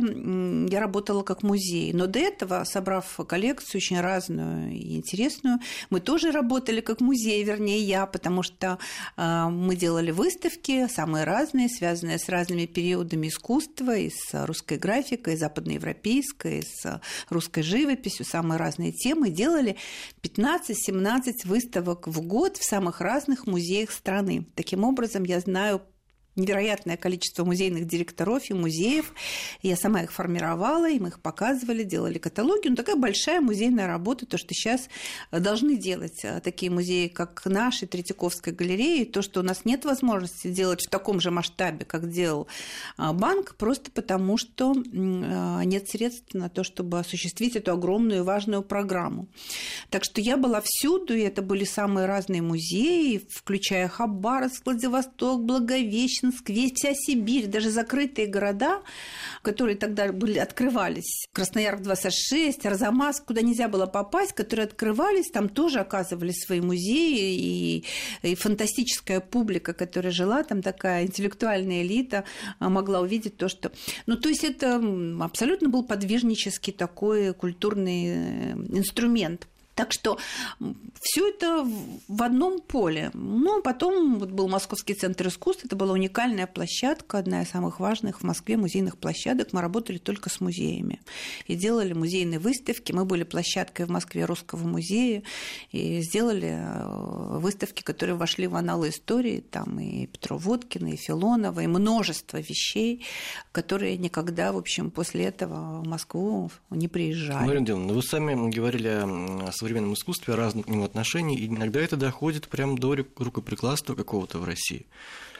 я 0.70 0.80
работала 0.80 1.22
как 1.22 1.42
музей. 1.42 1.94
Но 1.94 2.06
до 2.06 2.18
этого, 2.18 2.64
собрав 2.64 3.18
коллекцию 3.26 3.78
очень 3.78 3.98
разную 3.98 4.72
и 4.72 4.96
интересную, 4.96 5.60
мы 5.88 6.00
тоже 6.00 6.17
работали 6.26 6.80
как 6.80 7.00
музей, 7.00 7.42
вернее, 7.44 7.80
я, 7.80 8.06
потому 8.06 8.42
что 8.42 8.78
э, 9.16 9.48
мы 9.48 9.76
делали 9.76 10.10
выставки 10.10 10.88
самые 10.88 11.24
разные, 11.24 11.68
связанные 11.68 12.18
с 12.18 12.28
разными 12.28 12.66
периодами 12.66 13.28
искусства, 13.28 13.96
и 13.96 14.10
с 14.10 14.46
русской 14.46 14.78
графикой, 14.78 15.34
и 15.34 15.36
западноевропейской, 15.36 16.60
и 16.60 16.62
с 16.62 17.00
русской 17.30 17.62
живописью, 17.62 18.24
самые 18.24 18.58
разные 18.58 18.92
темы. 18.92 19.30
Делали 19.30 19.76
15-17 20.22 21.32
выставок 21.44 22.08
в 22.08 22.20
год 22.22 22.56
в 22.56 22.64
самых 22.64 23.00
разных 23.00 23.46
музеях 23.46 23.90
страны. 23.90 24.46
Таким 24.54 24.84
образом, 24.84 25.24
я 25.24 25.40
знаю 25.40 25.82
невероятное 26.38 26.96
количество 26.96 27.44
музейных 27.44 27.86
директоров 27.86 28.48
и 28.50 28.54
музеев. 28.54 29.12
Я 29.62 29.76
сама 29.76 30.02
их 30.02 30.12
формировала, 30.12 30.88
им 30.88 31.06
их 31.06 31.20
показывали, 31.20 31.82
делали 31.82 32.18
каталоги. 32.18 32.68
Ну, 32.68 32.76
такая 32.76 32.96
большая 32.96 33.40
музейная 33.40 33.86
работа, 33.86 34.26
то, 34.26 34.38
что 34.38 34.54
сейчас 34.54 34.88
должны 35.30 35.76
делать 35.76 36.24
а, 36.24 36.40
такие 36.40 36.70
музеи, 36.70 37.08
как 37.08 37.42
наши, 37.44 37.86
Третьяковская 37.86 38.54
галерея, 38.54 39.04
то, 39.04 39.22
что 39.22 39.40
у 39.40 39.42
нас 39.42 39.64
нет 39.64 39.84
возможности 39.84 40.48
делать 40.48 40.86
в 40.86 40.90
таком 40.90 41.20
же 41.20 41.30
масштабе, 41.30 41.84
как 41.84 42.10
делал 42.10 42.46
а, 42.96 43.12
банк, 43.12 43.56
просто 43.56 43.90
потому 43.90 44.36
что 44.36 44.72
а, 44.72 45.62
нет 45.64 45.88
средств 45.88 46.34
на 46.34 46.48
то, 46.48 46.62
чтобы 46.62 46.98
осуществить 46.98 47.56
эту 47.56 47.72
огромную 47.72 48.20
и 48.20 48.24
важную 48.24 48.62
программу. 48.62 49.28
Так 49.90 50.04
что 50.04 50.20
я 50.20 50.36
была 50.36 50.62
всюду, 50.64 51.14
и 51.14 51.22
это 51.22 51.42
были 51.42 51.64
самые 51.64 52.06
разные 52.06 52.42
музеи, 52.42 53.20
включая 53.30 53.88
Хабаровск, 53.88 54.64
Владивосток, 54.64 55.42
Благовещенск, 55.44 56.27
Весь, 56.46 56.72
вся 56.74 56.92
Сибирь, 56.94 57.46
даже 57.46 57.70
закрытые 57.70 58.26
города, 58.26 58.82
которые 59.42 59.76
тогда 59.76 60.12
были, 60.12 60.38
открывались, 60.38 61.26
Красноярск 61.32 61.82
26, 61.82 62.66
Арзамас, 62.66 63.20
куда 63.20 63.42
нельзя 63.42 63.68
было 63.68 63.86
попасть, 63.86 64.32
которые 64.32 64.64
открывались, 64.64 65.30
там 65.30 65.48
тоже 65.48 65.80
оказывали 65.80 66.32
свои 66.32 66.60
музеи, 66.60 67.36
и, 67.36 67.84
и 68.22 68.34
фантастическая 68.34 69.20
публика, 69.20 69.72
которая 69.72 70.12
жила, 70.12 70.42
там 70.42 70.62
такая 70.62 71.04
интеллектуальная 71.04 71.82
элита, 71.82 72.24
а, 72.58 72.68
могла 72.68 73.00
увидеть 73.00 73.36
то, 73.36 73.48
что... 73.48 73.72
Ну, 74.06 74.16
то 74.16 74.28
есть 74.28 74.44
это 74.44 74.82
абсолютно 75.20 75.68
был 75.68 75.84
подвижнический 75.84 76.72
такой 76.72 77.34
культурный 77.34 78.04
э, 78.06 78.52
инструмент. 78.70 79.46
Так 79.78 79.92
что 79.92 80.18
все 81.00 81.28
это 81.28 81.64
в 82.08 82.22
одном 82.24 82.60
поле. 82.60 83.12
Ну, 83.14 83.62
потом 83.62 84.18
вот 84.18 84.32
был 84.32 84.48
Московский 84.48 84.94
центр 84.94 85.28
искусств. 85.28 85.64
Это 85.64 85.76
была 85.76 85.92
уникальная 85.92 86.48
площадка, 86.48 87.18
одна 87.18 87.42
из 87.42 87.50
самых 87.50 87.78
важных 87.78 88.20
в 88.20 88.24
Москве 88.24 88.56
музейных 88.56 88.98
площадок. 88.98 89.52
Мы 89.52 89.60
работали 89.60 89.98
только 89.98 90.30
с 90.30 90.40
музеями 90.40 91.00
и 91.46 91.54
делали 91.54 91.92
музейные 91.92 92.40
выставки. 92.40 92.90
Мы 92.90 93.04
были 93.04 93.22
площадкой 93.22 93.86
в 93.86 93.90
Москве 93.90 94.24
Русского 94.24 94.66
музея 94.66 95.22
и 95.70 96.00
сделали 96.00 96.58
э, 96.58 97.38
выставки, 97.38 97.84
которые 97.84 98.16
вошли 98.16 98.48
в 98.48 98.56
аналы 98.56 98.88
истории. 98.88 99.44
Там 99.48 99.78
и 99.78 100.06
Петро 100.06 100.38
Водкина, 100.38 100.88
и 100.88 100.96
Филонова, 100.96 101.60
и 101.60 101.68
множество 101.68 102.38
вещей, 102.38 103.06
которые 103.52 103.96
никогда, 103.96 104.50
в 104.52 104.56
общем, 104.56 104.90
после 104.90 105.26
этого 105.26 105.82
в 105.82 105.86
Москву 105.86 106.50
не 106.70 106.88
приезжали. 106.88 107.46
Марина 107.46 107.64
Диловна, 107.64 107.92
вы 107.92 108.02
сами 108.02 108.50
говорили 108.50 108.88
о 109.46 109.52
своей 109.52 109.67
современном 109.68 109.94
искусстве 109.94 110.34
разных 110.34 110.66
к 110.66 110.68
нему 110.70 110.84
отношений, 110.84 111.36
и 111.36 111.46
иногда 111.46 111.80
это 111.80 111.96
доходит 111.96 112.48
прям 112.48 112.78
до 112.78 112.96
рукоприкладства 113.16 113.94
какого-то 113.94 114.38
в 114.38 114.44
России. 114.44 114.86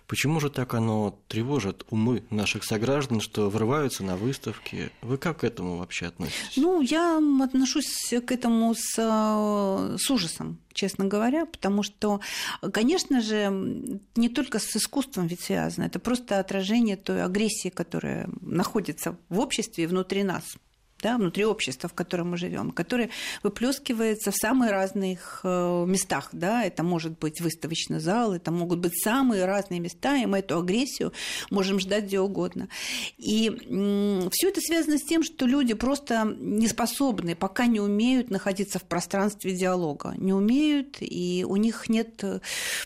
Почему 0.07 0.41
же 0.41 0.49
так 0.49 0.73
оно 0.75 1.19
тревожит 1.29 1.85
умы 1.91 2.25
наших 2.31 2.65
сограждан, 2.65 3.21
что 3.21 3.51
врываются 3.51 4.03
на 4.05 4.17
выставки? 4.17 4.91
Вы 5.03 5.19
как 5.19 5.41
к 5.41 5.45
этому 5.45 5.77
вообще 5.77 6.07
относитесь? 6.07 6.57
Ну, 6.57 6.81
я 6.81 7.19
отношусь 7.43 8.15
к 8.27 8.33
этому 8.33 8.75
с, 8.75 8.95
с 8.97 10.11
ужасом, 10.11 10.59
честно 10.73 11.05
говоря, 11.05 11.45
потому 11.45 11.83
что, 11.83 12.21
конечно 12.73 13.21
же, 13.21 14.01
не 14.17 14.29
только 14.29 14.59
с 14.59 14.77
искусством 14.77 15.27
ведь 15.27 15.41
связано, 15.43 15.85
это 15.85 15.99
просто 15.99 16.39
отражение 16.39 16.97
той 16.97 17.23
агрессии, 17.23 17.69
которая 17.69 18.29
находится 18.41 19.17
в 19.29 19.41
обществе 19.41 19.85
и 19.85 19.87
внутри 19.87 20.23
нас 20.23 20.45
да, 21.03 21.17
внутри 21.17 21.45
общества, 21.45 21.89
в 21.89 21.95
котором 21.95 22.31
мы 22.31 22.37
живем, 22.37 22.71
которое 22.71 23.11
выплескивается 23.43 24.31
в 24.31 24.37
самых 24.37 24.71
разных 24.71 25.41
э, 25.45 25.85
местах. 25.87 26.29
Да? 26.33 26.65
Это 26.65 26.83
может 26.83 27.19
быть 27.19 27.41
выставочный 27.41 28.01
зал, 28.01 28.35
это 28.35 28.51
могут 28.51 28.81
быть 28.81 29.01
самые 29.03 29.45
разные 29.45 29.81
места, 29.81 30.17
и 30.17 30.27
мы 30.27 30.39
эту 30.39 30.59
агрессию 30.59 31.13
можем 31.51 31.79
ждать 31.79 32.05
где 32.05 32.21
угодно. 32.21 32.69
И 33.17 33.51
все 34.33 34.49
это 34.49 34.61
связано 34.61 34.99
с 34.99 35.03
тем, 35.03 35.23
что 35.23 35.47
люди 35.47 35.75
просто 35.75 36.37
не 36.39 36.67
способны, 36.69 37.35
пока 37.35 37.67
не 37.67 37.81
умеют 37.81 38.31
находиться 38.31 38.79
в 38.79 38.85
пространстве 38.85 39.53
диалога, 39.53 40.15
не 40.17 40.33
умеют, 40.33 40.97
и 41.01 41.45
у 41.49 41.57
них 41.57 41.89
нет 41.89 42.23
э, 42.23 42.41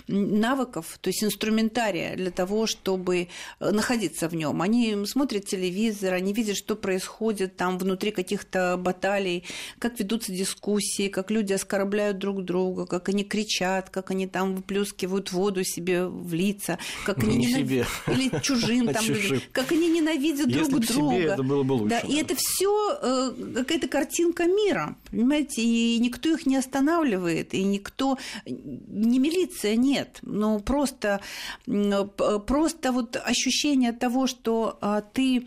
навыков, 0.08 0.98
то 1.00 1.08
есть 1.08 1.24
инструментария 1.24 2.16
для 2.16 2.30
того, 2.30 2.66
чтобы 2.66 3.28
э, 3.60 3.70
находиться 3.70 4.28
в 4.28 4.34
нем. 4.34 4.60
Они 4.60 5.06
смотрят 5.06 5.46
телевизор, 5.46 6.14
они 6.14 6.32
видят, 6.32 6.56
что 6.56 6.76
происходит 6.76 7.56
там 7.56 7.78
внутри 7.78 8.01
внутри 8.02 8.10
каких-то 8.10 8.76
баталий, 8.76 9.44
как 9.78 9.98
ведутся 9.98 10.32
дискуссии, 10.32 11.08
как 11.08 11.30
люди 11.30 11.52
оскорбляют 11.52 12.18
друг 12.18 12.44
друга, 12.44 12.86
как 12.86 13.08
они 13.08 13.24
кричат, 13.24 13.90
как 13.90 14.10
они 14.10 14.26
там 14.26 14.56
выплескивают 14.56 15.32
воду 15.32 15.62
себе 15.64 16.06
в 16.06 16.34
лица, 16.34 16.78
как 17.06 17.18
они 17.18 17.36
не 17.36 17.46
ненав... 17.46 17.60
себе. 17.60 17.86
или 18.08 18.42
чужим 18.42 18.88
там, 18.92 19.04
как 19.52 19.72
они 19.72 19.88
ненавидят 19.88 20.48
Если 20.48 20.70
друг 20.70 20.86
друга. 20.86 21.14
Себе 21.14 21.24
это 21.26 21.42
было 21.42 21.62
бы 21.62 21.72
лучше. 21.74 21.88
Да, 21.90 22.00
и 22.00 22.16
это 22.16 22.34
все 22.36 22.98
э, 23.02 23.32
какая-то 23.54 23.88
картинка 23.88 24.46
мира, 24.46 24.96
понимаете, 25.10 25.62
и 25.62 25.98
никто 26.00 26.28
их 26.28 26.46
не 26.46 26.56
останавливает, 26.56 27.54
и 27.54 27.62
никто, 27.62 28.18
не 28.46 29.18
милиция, 29.18 29.76
нет, 29.76 30.18
но 30.22 30.58
просто, 30.58 31.20
просто 32.46 32.92
вот 32.92 33.16
ощущение 33.16 33.92
того, 33.92 34.26
что 34.26 34.78
а, 34.80 35.00
ты 35.00 35.46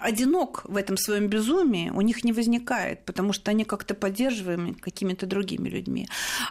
одинок 0.00 0.62
в 0.64 0.76
этом 0.76 0.96
своем 0.96 1.28
безумии, 1.28 1.91
у 1.94 2.00
них 2.00 2.24
не 2.24 2.32
возникает, 2.32 3.04
потому 3.04 3.32
что 3.32 3.50
они 3.50 3.64
как-то 3.64 3.94
поддерживаемы 3.94 4.74
какими-то 4.74 5.26
другими 5.26 5.68
людьми. 5.68 6.08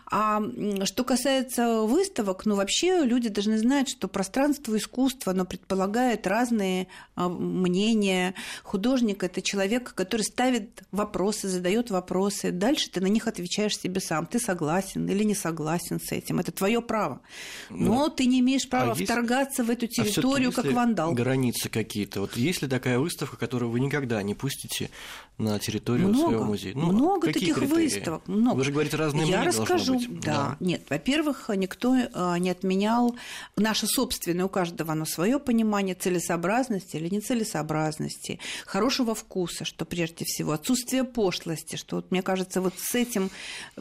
А 0.10 0.42
что 0.86 1.04
касается 1.04 1.82
выставок, 1.82 2.46
ну 2.46 2.56
вообще 2.56 3.04
люди 3.04 3.30
должны 3.30 3.58
знать, 3.58 3.90
что 3.90 4.08
пространство 4.08 4.78
искусства, 4.78 5.34
оно 5.34 5.46
предполагает 5.46 6.28
разные 6.28 6.88
а, 7.16 7.30
мнения. 7.30 8.34
Художник– 8.64 9.24
это 9.24 9.42
человек, 9.42 9.94
который 9.94 10.24
ставит 10.24 10.84
вопросы, 10.92 11.48
задает 11.48 11.92
вопросы. 11.92 12.52
Дальше 12.52 12.90
ты 12.90 13.02
на 13.02 13.08
них 13.08 13.28
отвечаешь 13.28 13.78
себе 13.78 14.02
сам. 14.02 14.26
Ты 14.26 14.40
согласен 14.40 15.08
или 15.08 15.24
не 15.24 15.36
согласен 15.36 16.00
с 16.00 16.12
этим. 16.12 16.40
Это 16.40 16.52
твое 16.52 16.82
право. 16.82 17.22
Но 17.70 17.96
ну, 17.96 18.10
ты 18.10 18.26
не 18.26 18.40
имеешь 18.40 18.68
права 18.68 18.92
а 18.92 18.96
вторгаться 18.96 19.64
есть... 19.64 19.70
в 19.70 19.72
эту 19.72 19.86
а 19.86 19.90
территорию 19.90 20.50
а 20.50 20.54
как 20.54 20.72
вандал. 20.72 21.14
Границы 21.14 21.70
какие-то. 21.70 22.22
Вот 22.22 22.38
есть 22.38 22.62
ли 22.62 22.68
такая 22.68 23.00
выставка, 23.00 23.38
которую 23.38 23.72
вы 23.72 23.80
никогда 23.80 24.22
не 24.24 24.34
пустите 24.34 24.90
на 25.38 25.60
территорию 25.60 26.10
много, 26.10 26.28
своего 26.28 26.44
музея? 26.44 26.74
Ну, 26.76 26.92
много 26.92 27.28
таких 27.28 27.56
критерии? 27.56 27.86
выставок. 27.86 28.28
Много. 28.28 28.58
Вы 28.58 28.64
же 28.64 28.72
говорите, 28.72 28.98
разные 28.98 29.28
Я 29.28 29.44
расскажу. 29.44 29.96
Быть. 29.96 30.20
Да. 30.22 30.32
да. 30.34 30.58
Нет, 30.60 30.84
во-первых, 30.90 31.50
никто 31.56 31.96
а, 32.14 32.38
не 32.38 32.50
отменял 32.50 33.16
наше 33.56 33.88
собственное, 33.88 34.46
у 34.46 34.50
каждого 34.50 34.94
оно 34.94 35.06
свое 35.06 35.40
понимание 35.40 35.96
целесообразности 35.96 36.98
или 36.98 37.10
нецелесообразности, 37.14 38.40
хорошего 38.66 39.16
вкуса, 39.16 39.66
что 39.66 39.86
прежде 39.86 40.26
всего, 40.26 40.52
отсутствие 40.52 41.04
пошлости, 41.04 41.76
что 41.76 41.98
вот, 41.98 42.12
мне 42.12 42.22
кажется, 42.22 42.62
вот 42.62 42.74
с 42.78 42.96
этим 42.96 43.30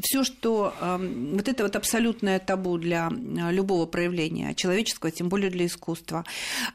все, 0.01 0.25
что 0.25 0.75
вот 0.81 1.49
это 1.49 1.63
вот 1.63 1.77
абсолютное 1.77 2.39
табу 2.39 2.79
для 2.79 3.09
а, 3.09 3.51
любого 3.51 3.87
проявления 3.87 4.55
человеческого, 4.55 5.11
тем 5.11 5.29
более 5.29 5.51
для 5.51 5.67
искусства. 5.67 6.25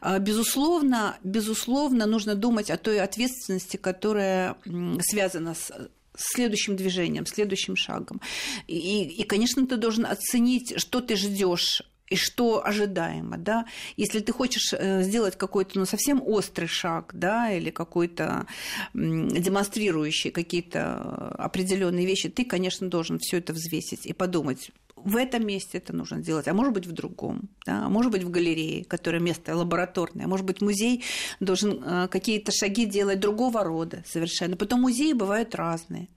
А, 0.02 0.20
безусловно, 0.20 1.18
безусловно, 1.24 2.06
нужно 2.06 2.36
думать 2.36 2.70
о 2.70 2.78
той 2.78 3.00
ответственности, 3.00 3.78
которая 3.78 4.56
связано 5.02 5.56
с 5.56 5.72
следующим 6.18 6.76
движением, 6.76 7.26
следующим 7.26 7.76
шагом. 7.76 8.22
И, 8.68 9.04
и, 9.04 9.24
конечно, 9.24 9.66
ты 9.68 9.78
должен 9.78 10.06
оценить, 10.06 10.80
что 10.80 11.02
ты 11.02 11.16
ждешь 11.16 11.84
и 12.08 12.16
что 12.16 12.66
ожидаемо, 12.66 13.38
да. 13.38 13.66
Если 13.98 14.20
ты 14.20 14.32
хочешь 14.32 14.74
э, 14.74 15.02
сделать 15.02 15.38
какой-то 15.38 15.80
ну, 15.80 15.86
совсем 15.86 16.22
острый 16.24 16.68
шаг, 16.68 17.12
да, 17.14 17.52
или 17.52 17.72
какой-то 17.72 18.46
демонстрирующий 18.94 20.30
какие-то 20.30 21.34
определенные 21.38 22.06
вещи, 22.06 22.30
ты, 22.30 22.46
конечно, 22.46 22.90
должен 22.90 23.18
все 23.20 23.38
это 23.38 23.54
взвесить 23.54 24.06
и 24.06 24.14
подумать, 24.14 24.72
в 25.06 25.16
этом 25.18 25.46
месте 25.46 25.78
это 25.78 25.94
нужно 25.94 26.18
делать, 26.18 26.48
а 26.48 26.54
может 26.54 26.74
быть 26.74 26.88
в 26.88 26.92
другом, 26.92 27.50
да, 27.66 27.86
а 27.86 27.90
может 27.90 28.12
быть 28.12 28.24
в 28.24 28.32
галерее, 28.32 28.84
которое 28.86 29.20
место 29.20 29.56
лабораторное, 29.56 30.26
может 30.26 30.46
быть 30.46 30.62
музей 30.62 31.04
должен 31.40 31.82
э, 31.84 32.08
какие-то 32.08 32.52
шаги 32.52 32.86
делать 32.86 33.20
другого 33.20 33.64
рода 33.64 34.04
совершенно. 34.08 34.58
Потом 34.58 34.82
музеи 34.82 35.14
бывают 35.14 35.54
разные. 35.54 36.10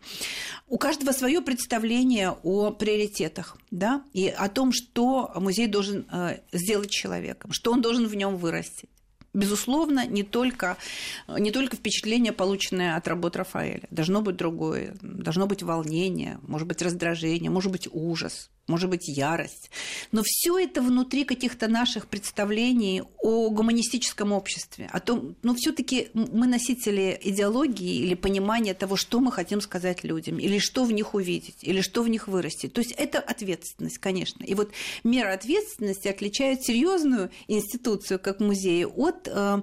У 0.68 0.78
каждого 0.78 1.12
свое 1.12 1.42
представление 1.42 2.34
о 2.42 2.70
приоритетах, 2.70 3.58
да, 3.70 4.02
и 4.14 4.28
о 4.28 4.48
том, 4.48 4.72
что 4.72 5.32
музей 5.36 5.66
должен 5.66 6.06
э, 6.10 6.38
сделать 6.52 6.90
человеком, 6.90 7.52
что 7.52 7.72
он 7.72 7.82
должен 7.82 8.06
в 8.06 8.14
нем 8.14 8.36
вырастить 8.36 8.88
безусловно, 9.34 10.06
не 10.06 10.24
только, 10.24 10.78
не 11.28 11.52
только 11.52 11.76
впечатление, 11.76 12.32
полученное 12.32 12.96
от 12.96 13.06
работ 13.06 13.36
Рафаэля. 13.36 13.86
Должно 13.90 14.20
быть 14.20 14.36
другое. 14.36 14.96
Должно 15.00 15.46
быть 15.46 15.62
волнение, 15.62 16.40
может 16.42 16.66
быть, 16.66 16.82
раздражение, 16.82 17.50
может 17.50 17.70
быть, 17.70 17.86
ужас 17.92 18.50
может 18.68 18.90
быть, 18.90 19.08
ярость. 19.08 19.70
Но 20.12 20.22
все 20.24 20.58
это 20.58 20.82
внутри 20.82 21.24
каких-то 21.24 21.68
наших 21.68 22.06
представлений 22.06 23.02
о 23.20 23.50
гуманистическом 23.50 24.32
обществе, 24.32 24.88
о 24.92 25.00
том, 25.00 25.36
ну, 25.42 25.54
все-таки 25.54 26.08
мы 26.14 26.46
носители 26.46 27.18
идеологии 27.22 27.96
или 27.96 28.14
понимания 28.14 28.74
того, 28.74 28.96
что 28.96 29.20
мы 29.20 29.32
хотим 29.32 29.60
сказать 29.60 30.04
людям, 30.04 30.38
или 30.38 30.58
что 30.58 30.84
в 30.84 30.92
них 30.92 31.14
увидеть, 31.14 31.56
или 31.62 31.80
что 31.80 32.02
в 32.02 32.08
них 32.08 32.28
вырастить. 32.28 32.72
То 32.72 32.80
есть 32.80 32.92
это 32.92 33.18
ответственность, 33.18 33.98
конечно. 33.98 34.44
И 34.44 34.54
вот 34.54 34.70
мера 35.04 35.32
ответственности 35.32 36.08
отличает 36.08 36.62
серьезную 36.62 37.30
институцию, 37.48 38.18
как 38.18 38.40
музей, 38.40 38.84
от 38.84 39.28
э, 39.28 39.60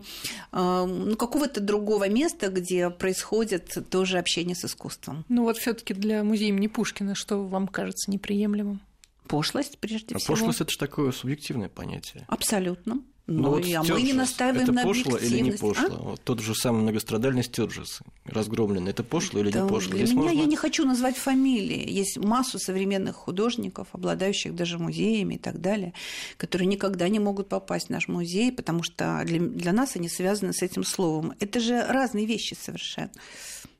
э, 0.51 0.85
ну, 0.85 1.15
какого-то 1.15 1.61
другого 1.61 2.09
места, 2.09 2.49
где 2.49 2.89
происходит 2.89 3.77
тоже 3.89 4.17
общение 4.17 4.55
с 4.55 4.65
искусством. 4.65 5.25
Ну 5.29 5.43
вот 5.43 5.57
все-таки 5.57 5.93
для 5.93 6.23
музея 6.23 6.49
имени 6.49 6.67
Пушкина 6.67 7.15
что 7.15 7.37
вам 7.37 7.67
кажется 7.67 8.11
неприемлемым? 8.11 8.81
Пошлость, 9.27 9.79
прежде 9.79 10.15
а 10.15 10.19
всего. 10.19 10.35
Пошлость 10.35 10.61
это 10.61 10.71
же 10.71 10.77
такое 10.77 11.11
субъективное 11.11 11.69
понятие. 11.69 12.25
Абсолютно. 12.27 13.01
Ну, 13.27 13.41
ну 13.41 13.49
вот 13.49 13.65
а 13.73 13.83
мы 13.91 14.03
не 14.03 14.13
настаиваем 14.13 14.65
это 14.65 14.71
на 14.71 14.83
пошло 14.83 15.17
или 15.17 15.39
не 15.39 15.51
пошло? 15.51 15.87
А? 15.89 15.97
Вот 15.97 16.21
тот 16.23 16.41
же 16.41 16.53
самый 16.53 16.83
многострадальный 16.83 17.43
Стёрджес, 17.43 18.01
разгромленный, 18.25 18.91
это 18.91 19.03
пошло 19.03 19.39
или 19.39 19.49
да, 19.49 19.61
не 19.61 19.69
пошло? 19.69 19.93
Для 19.93 20.05
Здесь 20.05 20.11
меня 20.11 20.25
можно... 20.25 20.39
я 20.41 20.45
не 20.45 20.55
хочу 20.55 20.85
назвать 20.85 21.17
фамилии. 21.17 21.91
Есть 21.91 22.19
массу 22.19 22.59
современных 22.59 23.15
художников, 23.15 23.87
обладающих 23.93 24.53
даже 24.53 24.77
музеями 24.77 25.35
и 25.35 25.37
так 25.39 25.59
далее, 25.59 25.93
которые 26.37 26.67
никогда 26.67 27.09
не 27.09 27.17
могут 27.17 27.49
попасть 27.49 27.87
в 27.87 27.89
наш 27.89 28.07
музей, 28.07 28.51
потому 28.51 28.83
что 28.83 29.23
для, 29.25 29.39
для 29.39 29.73
нас 29.73 29.95
они 29.95 30.07
связаны 30.07 30.53
с 30.53 30.61
этим 30.61 30.83
словом. 30.83 31.33
Это 31.39 31.59
же 31.59 31.83
разные 31.83 32.27
вещи 32.27 32.53
совершенно. 32.53 33.11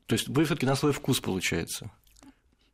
То 0.06 0.14
есть 0.14 0.26
вы 0.26 0.44
все 0.44 0.54
таки 0.54 0.66
на 0.66 0.74
свой 0.74 0.92
вкус, 0.92 1.20
получается? 1.20 1.92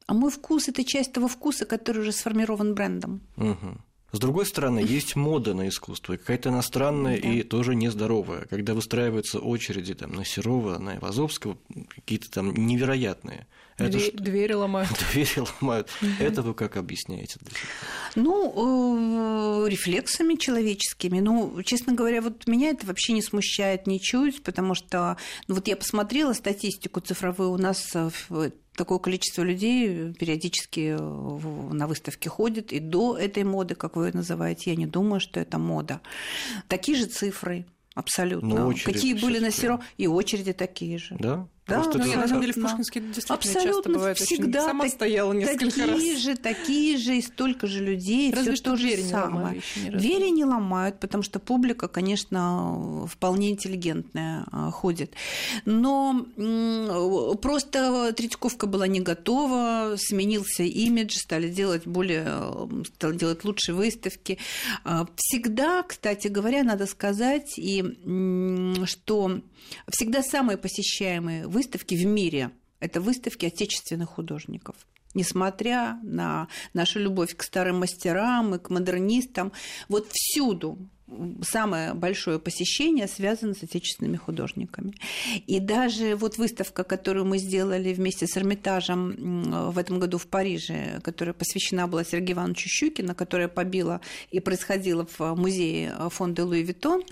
А 0.06 0.14
мой 0.14 0.30
вкус– 0.30 0.68
это 0.68 0.84
часть 0.84 1.12
того 1.12 1.28
вкуса, 1.28 1.64
который 1.64 2.02
уже 2.02 2.12
сформирован 2.12 2.74
брендом. 2.74 3.20
Угу. 3.36 3.78
С 4.12 4.18
другой 4.18 4.44
стороны, 4.44 4.80
есть 4.80 5.16
мода 5.16 5.54
на 5.54 5.68
искусство, 5.68 6.16
какая-то 6.16 6.50
иностранная 6.50 7.20
да. 7.20 7.28
и 7.28 7.42
тоже 7.42 7.74
нездоровая, 7.74 8.44
когда 8.44 8.74
выстраиваются 8.74 9.38
очереди 9.38 9.94
там, 9.94 10.12
на 10.12 10.24
Серова, 10.24 10.78
на 10.78 10.96
Ивазовского, 10.96 11.56
какие-то 11.94 12.30
там 12.30 12.52
невероятные. 12.52 13.46
Это 13.78 13.90
Дверь, 13.90 14.08
что... 14.08 14.22
Двери 14.22 14.52
ломают. 14.52 14.90
Двери 15.12 15.44
ломают. 15.60 15.88
Это 16.20 16.42
вы 16.42 16.54
как 16.54 16.76
объясняете? 16.76 17.38
Ну, 18.14 19.64
э, 19.64 19.68
рефлексами 19.68 20.34
человеческими. 20.34 21.20
Ну, 21.20 21.62
честно 21.62 21.94
говоря, 21.94 22.20
вот 22.20 22.46
меня 22.46 22.70
это 22.70 22.86
вообще 22.86 23.12
не 23.12 23.22
смущает 23.22 23.86
ничуть, 23.86 24.42
потому 24.42 24.74
что, 24.74 25.16
ну, 25.48 25.54
вот 25.56 25.68
я 25.68 25.76
посмотрела 25.76 26.32
статистику 26.32 27.00
цифровую 27.00 27.50
у 27.50 27.58
нас 27.58 27.96
такое 28.76 28.98
количество 28.98 29.42
людей 29.42 30.12
периодически 30.14 30.96
на 30.98 31.86
выставке 31.86 32.28
ходит, 32.28 32.72
и 32.72 32.78
до 32.80 33.16
этой 33.16 33.44
моды, 33.44 33.74
как 33.74 33.96
вы 33.96 34.12
называете, 34.12 34.70
я 34.70 34.76
не 34.76 34.86
думаю, 34.86 35.20
что 35.20 35.40
это 35.40 35.58
мода. 35.58 36.00
Такие 36.68 36.96
же 36.96 37.06
цифры, 37.06 37.66
абсолютно. 37.94 38.66
Ну, 38.66 38.74
Какие 38.84 39.14
были 39.14 39.38
на 39.38 39.50
Серо, 39.50 39.82
и 39.96 40.06
очереди 40.06 40.52
такие 40.52 40.98
же. 40.98 41.16
Да? 41.18 41.48
Да, 41.66 41.76
Просто 41.76 41.98
ну, 41.98 42.16
на 42.16 42.26
самом 42.26 42.40
деле 42.40 42.52
в 42.54 42.60
Пушкинске 42.60 43.00
действительно 43.00 43.36
Абсолютно 43.36 43.72
часто 43.72 43.90
бывает 43.90 44.18
всегда 44.18 44.58
очень... 44.58 44.68
Сама 44.68 44.88
стояла 44.88 45.32
несколько 45.32 45.66
такие 45.66 45.86
раз. 45.86 45.94
Такие 45.94 46.16
же, 46.16 46.36
такие 46.36 46.98
же, 46.98 47.16
и 47.18 47.22
столько 47.22 47.66
же 47.68 47.84
людей. 47.84 48.32
Разве 48.32 48.56
что 48.56 48.76
двери 48.76 49.02
не 49.02 49.14
ломают. 49.14 49.64
Двери 49.76 50.28
не 50.30 50.44
ломают, 50.44 50.98
потому 50.98 51.22
что 51.22 51.38
публика, 51.38 51.86
конечно, 51.86 53.06
вполне 53.08 53.50
интеллигентная 53.50 54.44
а, 54.50 54.72
ходит. 54.72 55.12
Но 55.64 56.26
просто 57.40 58.12
Третьяковка 58.12 58.66
была 58.66 58.88
не 58.88 59.00
готова, 59.00 59.94
сменился 59.98 60.64
имидж, 60.64 61.14
стали 61.16 61.48
делать 61.48 61.86
более, 61.86 62.42
стали 62.96 63.16
делать 63.16 63.44
лучшие 63.44 63.76
выставки. 63.76 64.38
А, 64.82 65.06
всегда, 65.14 65.84
кстати 65.84 66.26
говоря, 66.26 66.64
надо 66.64 66.86
сказать, 66.86 67.56
и 67.56 67.84
что 68.84 69.40
всегда 69.88 70.22
самые 70.22 70.58
посещаемые 70.58 71.51
выставки 71.52 71.94
в 71.94 72.04
мире– 72.04 72.50
это 72.80 73.00
выставки 73.00 73.46
отечественных 73.46 74.08
художников. 74.08 74.74
Несмотря 75.14 76.00
на 76.02 76.48
нашу 76.74 76.98
любовь 76.98 77.36
к 77.36 77.42
старым 77.42 77.80
мастерам 77.80 78.54
и 78.54 78.58
к 78.58 78.70
модернистам, 78.70 79.52
вот 79.88 80.08
всюду 80.10 80.78
самое 81.42 81.94
большое 81.94 82.38
посещение 82.38 83.08
связано 83.08 83.54
с 83.54 83.62
отечественными 83.62 84.16
художниками. 84.16 84.94
И 85.46 85.60
даже 85.60 86.16
вот 86.16 86.38
выставка, 86.38 86.84
которую 86.84 87.24
мы 87.26 87.38
сделали 87.38 87.92
вместе 87.92 88.26
с 88.26 88.36
Эрмитажем 88.36 89.70
в 89.72 89.78
этом 89.78 89.98
году 89.98 90.18
в 90.18 90.26
Париже, 90.26 91.00
которая 91.02 91.34
посвящена 91.34 91.86
была 91.86 92.04
Сергею 92.04 92.36
Ивановичу 92.36 92.68
Щукину, 92.68 93.14
которая 93.14 93.48
побила 93.48 94.00
и 94.30 94.40
происходила 94.40 95.06
в 95.18 95.34
музее 95.34 95.94
фонда 96.10 96.44
Луи 96.44 96.62
Виттон, 96.62 97.02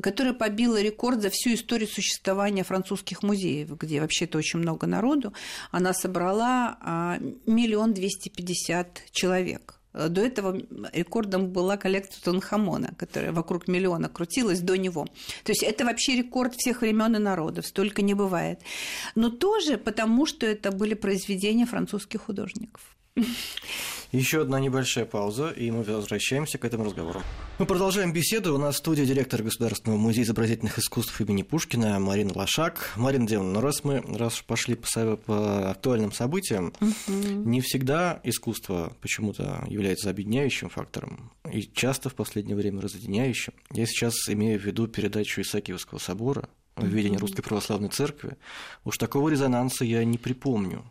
которая 0.00 0.34
побила 0.34 0.80
рекорд 0.80 1.22
за 1.22 1.30
всю 1.30 1.54
историю 1.54 1.88
существования 1.88 2.64
французских 2.64 3.22
музеев, 3.22 3.70
где 3.78 4.00
вообще-то 4.00 4.38
очень 4.38 4.58
много 4.58 4.86
народу. 4.86 5.32
Она 5.70 5.92
собрала 5.94 6.78
а, 6.80 7.18
миллион 7.46 7.94
двести 7.94 8.28
пятьдесят 8.28 9.02
человек. 9.12 9.77
Э, 9.98 10.08
до 10.08 10.20
этого 10.20 10.56
рекордом 10.92 11.48
была 11.48 11.76
коллекция 11.76 12.22
Тунхамона, 12.22 12.94
которая 12.96 13.32
вокруг 13.32 13.68
миллиона 13.68 14.08
крутилась 14.08 14.60
до 14.60 14.78
него. 14.78 15.06
То 15.44 15.52
есть 15.52 15.62
это 15.62 15.84
вообще 15.84 16.16
рекорд 16.16 16.54
всех 16.54 16.82
времен 16.82 17.16
и 17.16 17.18
народов, 17.18 17.66
столько 17.66 18.02
не 18.02 18.14
бывает. 18.14 18.60
Но 19.16 19.30
тоже 19.30 19.76
потому, 19.76 20.26
что 20.26 20.46
это 20.46 20.70
были 20.70 20.94
произведения 20.94 21.66
французских 21.66 22.22
художников. 22.22 22.96
Еще 24.12 24.40
одна 24.40 24.58
небольшая 24.58 25.04
пауза, 25.04 25.50
и 25.50 25.70
мы 25.70 25.82
возвращаемся 25.82 26.56
к 26.56 26.64
этому 26.64 26.84
разговору. 26.84 27.22
Мы 27.58 27.66
продолжаем 27.66 28.10
беседу. 28.10 28.54
У 28.54 28.58
нас 28.58 28.76
в 28.76 28.78
студии 28.78 29.02
директор 29.02 29.42
Государственного 29.42 29.98
музея 29.98 30.24
изобразительных 30.24 30.78
искусств 30.78 31.20
имени 31.20 31.42
Пушкина 31.42 31.98
Марина 31.98 32.32
Лошак. 32.34 32.94
Марина 32.96 33.26
Демовна, 33.26 33.52
ну 33.52 33.60
раз 33.60 33.84
мы 33.84 34.00
раз 34.16 34.40
пошли 34.40 34.76
по, 34.76 35.16
по 35.16 35.70
актуальным 35.70 36.12
событиям, 36.12 36.72
угу. 36.80 37.12
не 37.12 37.60
всегда 37.60 38.18
искусство 38.24 38.94
почему-то 39.02 39.62
является 39.68 40.08
объединяющим 40.08 40.70
фактором, 40.70 41.30
и 41.52 41.62
часто 41.62 42.08
в 42.08 42.14
последнее 42.14 42.56
время 42.56 42.80
разъединяющим. 42.80 43.52
Я 43.72 43.84
сейчас 43.84 44.14
имею 44.30 44.58
в 44.58 44.64
виду 44.64 44.86
передачу 44.86 45.42
Исаакиевского 45.42 45.98
собора 45.98 46.48
в 46.76 46.86
видении 46.86 47.18
Русской 47.18 47.42
Православной 47.42 47.90
Церкви. 47.90 48.38
Уж 48.84 48.96
такого 48.96 49.28
резонанса 49.28 49.84
я 49.84 50.02
не 50.04 50.16
припомню 50.16 50.84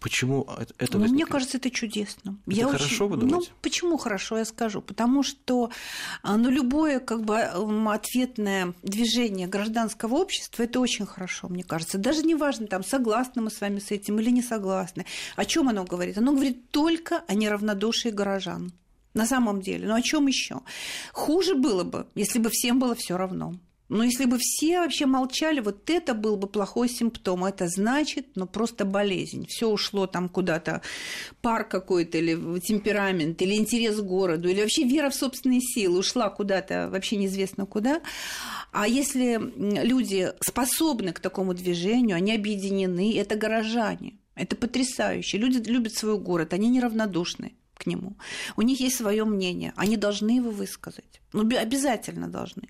Почему 0.00 0.48
это 0.78 0.96
ну, 0.98 1.06
Мне 1.08 1.26
кажется, 1.26 1.58
это 1.58 1.70
чудесно. 1.70 2.38
Это 2.46 2.56
я 2.56 2.66
хорошо, 2.66 3.04
очень... 3.04 3.08
вы 3.08 3.16
думаете? 3.18 3.50
Ну, 3.50 3.56
почему 3.60 3.98
хорошо, 3.98 4.38
я 4.38 4.46
скажу. 4.46 4.80
Потому 4.80 5.22
что 5.22 5.70
а, 6.22 6.38
ну, 6.38 6.48
любое 6.48 7.00
как 7.00 7.22
бы, 7.22 7.38
ответное 7.38 8.72
движение 8.82 9.46
гражданского 9.46 10.14
общества– 10.14 10.62
это 10.64 10.80
очень 10.80 11.04
хорошо, 11.04 11.48
мне 11.48 11.64
кажется. 11.64 11.98
Даже 11.98 12.22
не 12.22 12.34
важно, 12.34 12.66
там, 12.66 12.82
согласны 12.82 13.42
мы 13.42 13.50
с 13.50 13.60
вами 13.60 13.78
с 13.78 13.90
этим 13.90 14.18
или 14.18 14.30
не 14.30 14.42
согласны. 14.42 15.04
О 15.36 15.44
чем 15.44 15.68
оно 15.68 15.84
говорит? 15.84 16.16
Оно 16.16 16.32
говорит 16.32 16.70
только 16.70 17.22
о 17.28 17.34
неравнодушии 17.34 18.08
горожан. 18.08 18.72
На 19.12 19.26
самом 19.26 19.60
деле. 19.60 19.86
Ну 19.86 19.94
о 19.94 20.02
чем 20.02 20.28
еще? 20.28 20.60
Хуже 21.12 21.56
было 21.56 21.84
бы, 21.84 22.06
если 22.14 22.38
бы 22.38 22.48
всем 22.48 22.78
было 22.78 22.94
все 22.94 23.18
равно. 23.18 23.54
Но 23.90 24.04
если 24.04 24.24
бы 24.24 24.38
все 24.38 24.78
вообще 24.78 25.04
молчали, 25.04 25.58
вот 25.58 25.90
это 25.90 26.14
был 26.14 26.36
бы 26.36 26.46
плохой 26.46 26.88
симптом. 26.88 27.44
Это 27.44 27.66
значит, 27.66 28.28
ну, 28.36 28.46
просто 28.46 28.84
болезнь. 28.84 29.46
Все 29.48 29.68
ушло 29.68 30.06
там 30.06 30.28
куда-то, 30.28 30.80
пар 31.42 31.68
какой-то, 31.68 32.18
или 32.18 32.60
темперамент, 32.60 33.42
или 33.42 33.56
интерес 33.56 33.96
к 33.96 34.04
городу, 34.04 34.48
или 34.48 34.60
вообще 34.60 34.84
вера 34.84 35.10
в 35.10 35.14
собственные 35.16 35.60
силы 35.60 35.98
ушла 35.98 36.30
куда-то, 36.30 36.88
вообще 36.90 37.16
неизвестно 37.16 37.66
куда. 37.66 38.00
А 38.70 38.86
если 38.86 39.40
люди 39.58 40.32
способны 40.40 41.12
к 41.12 41.18
такому 41.18 41.52
движению, 41.52 42.16
они 42.16 42.32
объединены, 42.32 43.16
это 43.18 43.34
горожане. 43.34 44.14
Это 44.36 44.54
потрясающе. 44.54 45.36
Люди 45.36 45.68
любят 45.68 45.94
свой 45.94 46.16
город, 46.16 46.52
они 46.54 46.68
неравнодушны 46.68 47.54
к 47.80 47.86
нему. 47.86 48.16
У 48.56 48.62
них 48.62 48.80
есть 48.80 48.96
свое 48.96 49.24
мнение, 49.24 49.72
они 49.76 49.96
должны 49.96 50.30
его 50.36 50.50
высказать. 50.50 51.20
Ну, 51.32 51.42
обязательно 51.56 52.28
должны. 52.28 52.68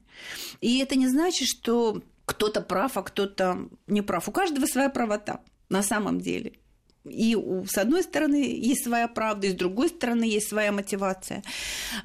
И 0.61 0.79
это 0.79 0.97
не 0.97 1.09
значит, 1.09 1.49
что 1.49 2.03
кто-то 2.25 2.61
прав, 2.61 2.97
а 2.97 3.03
кто-то 3.03 3.69
не 3.89 4.03
прав. 4.03 4.29
У 4.29 4.33
каждого 4.33 4.67
своя 4.67 4.89
правота 4.89 5.41
на 5.69 5.83
самом 5.83 6.21
деле. 6.21 6.53
И 7.05 7.35
с 7.67 7.79
одной 7.79 8.03
стороны 8.03 8.37
есть 8.37 8.85
своя 8.85 9.09
правда, 9.09 9.47
и 9.47 9.51
с 9.51 9.55
другой 9.55 9.89
стороны 9.89 10.25
есть 10.25 10.49
своя 10.49 10.71
мотивация. 10.71 11.43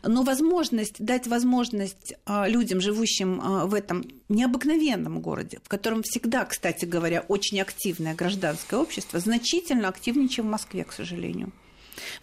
Но 0.04 0.24
возможность, 0.24 1.04
дать 1.04 1.28
возможность 1.28 2.14
а, 2.26 2.48
людям, 2.48 2.80
живущим 2.80 3.42
а, 3.44 3.66
в 3.66 3.74
этом 3.74 4.06
необыкновенном 4.30 5.20
городе, 5.20 5.60
в 5.64 5.68
котором 5.68 6.02
всегда, 6.02 6.46
кстати 6.46 6.86
говоря, 6.86 7.26
очень 7.28 7.60
активное 7.60 8.16
гражданское 8.16 8.80
общество, 8.80 9.20
значительно 9.20 9.90
активнее, 9.90 10.30
чем 10.30 10.48
в 10.48 10.52
Москве, 10.52 10.86
к 10.86 10.94
сожалению. 10.94 11.52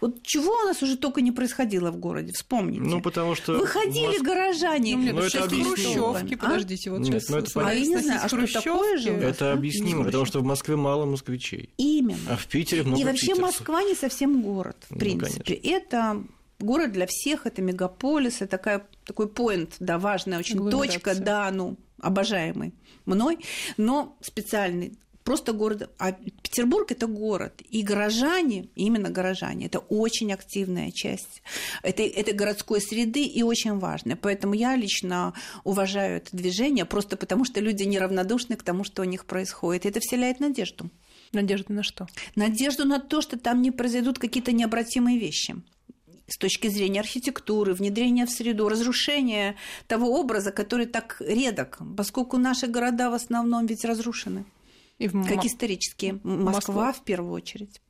Вот 0.01 0.23
чего 0.23 0.51
у 0.51 0.65
нас 0.67 0.81
уже 0.81 0.97
только 0.97 1.21
не 1.21 1.31
происходило 1.31 1.91
в 1.91 1.97
городе, 1.97 2.31
вспомните. 2.33 2.81
Ну, 2.81 3.01
потому 3.01 3.35
что... 3.35 3.53
Выходили 3.53 4.07
Моск... 4.07 4.21
горожане. 4.21 4.95
Ну, 4.95 5.03
нет, 5.03 5.15
ну, 5.15 5.21
это 5.21 5.41
Хрущевки, 5.41 6.35
а? 6.35 6.37
подождите, 6.37 6.91
вот 6.91 6.99
нет, 6.99 7.21
сейчас... 7.21 7.29
Ну, 7.29 7.37
это 7.37 7.67
а 7.67 7.73
я 7.73 7.85
не 7.85 7.97
знаю, 7.97 8.21
а 8.23 8.27
что 8.27 8.47
такое 8.47 8.97
же? 8.97 9.09
Это 9.09 9.53
объяснимо, 9.53 10.05
потому 10.05 10.25
что 10.25 10.39
в 10.39 10.43
Москве 10.43 10.75
мало 10.75 11.05
москвичей. 11.05 11.69
Именно. 11.77 12.17
А 12.29 12.35
в 12.35 12.45
Питере 12.47 12.83
много 12.83 13.01
И 13.01 13.05
вообще 13.05 13.27
питерцев. 13.27 13.43
Москва 13.43 13.83
не 13.83 13.95
совсем 13.95 14.41
город, 14.41 14.77
в 14.89 14.91
ну, 14.91 14.99
принципе. 14.99 15.59
Ну, 15.63 15.69
это 15.69 16.23
город 16.59 16.91
для 16.91 17.07
всех, 17.07 17.45
это 17.45 17.61
мегаполис, 17.61 18.37
это 18.37 18.47
такая, 18.47 18.87
такой 19.05 19.27
поинт, 19.27 19.75
да, 19.79 19.99
важная 19.99 20.39
очень 20.39 20.69
точка, 20.69 21.15
да, 21.15 21.49
ну, 21.51 21.77
обожаемый 21.99 22.73
мной, 23.05 23.39
но 23.77 24.15
специальный 24.21 24.97
просто 25.23 25.53
город. 25.53 25.89
А 25.97 26.11
Петербург 26.11 26.91
это 26.91 27.07
город. 27.07 27.61
И 27.69 27.81
горожане, 27.81 28.67
именно 28.75 29.09
горожане, 29.09 29.65
это 29.65 29.79
очень 29.79 30.33
активная 30.33 30.91
часть 30.91 31.41
этой, 31.81 32.07
этой 32.07 32.33
городской 32.33 32.81
среды 32.81 33.23
и 33.25 33.43
очень 33.43 33.79
важная. 33.79 34.15
Поэтому 34.15 34.53
я 34.53 34.75
лично 34.75 35.33
уважаю 35.63 36.17
это 36.17 36.35
движение, 36.35 36.85
просто 36.85 37.17
потому 37.17 37.45
что 37.45 37.59
люди 37.59 37.83
неравнодушны 37.83 38.55
к 38.55 38.63
тому, 38.63 38.83
что 38.83 39.01
у 39.01 39.05
них 39.05 39.25
происходит. 39.25 39.85
И 39.85 39.89
это 39.89 39.99
вселяет 39.99 40.39
надежду. 40.39 40.89
Надежду 41.31 41.73
на 41.73 41.83
что? 41.83 42.07
Надежду 42.35 42.85
на 42.85 42.99
то, 42.99 43.21
что 43.21 43.39
там 43.39 43.61
не 43.61 43.71
произойдут 43.71 44.19
какие-то 44.19 44.51
необратимые 44.51 45.17
вещи. 45.19 45.55
с 46.27 46.37
точки 46.37 46.69
зрения 46.69 47.01
архитектуры, 47.01 47.73
внедрения 47.73 48.25
в 48.25 48.31
среду, 48.31 48.69
разрушения 48.69 49.55
того 49.87 50.19
образа, 50.19 50.51
который 50.51 50.85
так 50.85 51.17
редок, 51.19 51.79
поскольку 51.97 52.37
наши 52.37 52.67
города 52.67 53.09
в 53.09 53.13
основном 53.13 53.65
ведь 53.65 53.83
разрушены. 53.83 54.45
И 54.99 55.07
в 55.07 55.27
как 55.27 55.45
исторические. 55.45 56.19
Москва, 56.23 56.51
Москва 56.51 56.93
в 56.93 57.03
первую 57.03 57.33
очередь. 57.33 57.81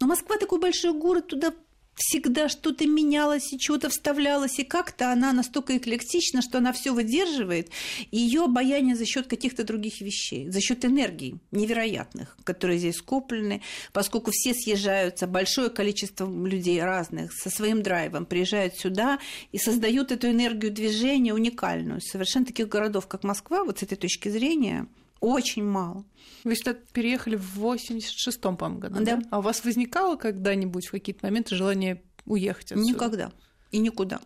Но 0.00 0.06
Москва 0.06 0.36
такой 0.36 0.58
большой 0.58 0.92
город, 0.92 1.28
туда 1.28 1.52
всегда 2.00 2.48
что-то 2.48 2.86
менялось 2.86 3.52
и 3.52 3.58
чего-то 3.58 3.90
вставлялось, 3.90 4.58
и 4.58 4.64
как-то 4.64 5.12
она 5.12 5.32
настолько 5.32 5.76
эклектична, 5.76 6.40
что 6.42 6.58
она 6.58 6.72
все 6.72 6.92
выдерживает, 6.92 7.70
и 8.10 8.18
ее 8.18 8.44
обаяние 8.44 8.96
за 8.96 9.04
счет 9.04 9.26
каких-то 9.26 9.64
других 9.64 10.00
вещей, 10.00 10.48
за 10.48 10.60
счет 10.60 10.84
энергии 10.84 11.38
невероятных, 11.50 12.36
которые 12.44 12.78
здесь 12.78 12.96
скоплены, 12.96 13.62
поскольку 13.92 14.30
все 14.32 14.54
съезжаются, 14.54 15.26
большое 15.26 15.68
количество 15.68 16.26
людей 16.26 16.82
разных 16.82 17.32
со 17.32 17.50
своим 17.50 17.82
драйвом 17.82 18.24
приезжают 18.24 18.76
сюда 18.76 19.18
и 19.52 19.58
создают 19.58 20.10
эту 20.10 20.30
энергию 20.30 20.72
движения 20.72 21.34
уникальную. 21.34 22.00
Совершенно 22.00 22.46
таких 22.46 22.68
городов, 22.68 23.06
как 23.06 23.24
Москва, 23.24 23.64
вот 23.64 23.80
с 23.80 23.82
этой 23.82 23.96
точки 23.96 24.30
зрения, 24.30 24.86
очень 25.20 25.64
мало. 25.64 26.04
Вы 26.44 26.56
сюда 26.56 26.74
переехали 26.92 27.36
в 27.36 27.58
86-м, 27.64 28.56
по-моему, 28.56 28.80
году, 28.80 29.04
да. 29.04 29.16
да? 29.16 29.22
А 29.30 29.38
у 29.38 29.42
вас 29.42 29.64
возникало 29.64 30.16
когда-нибудь 30.16 30.86
в 30.86 30.90
какие-то 30.90 31.24
моменты 31.24 31.54
желание 31.54 32.02
уехать 32.24 32.72
отсюда? 32.72 32.88
Никогда. 32.88 33.32
И 33.70 33.78
никуда. 33.78 34.20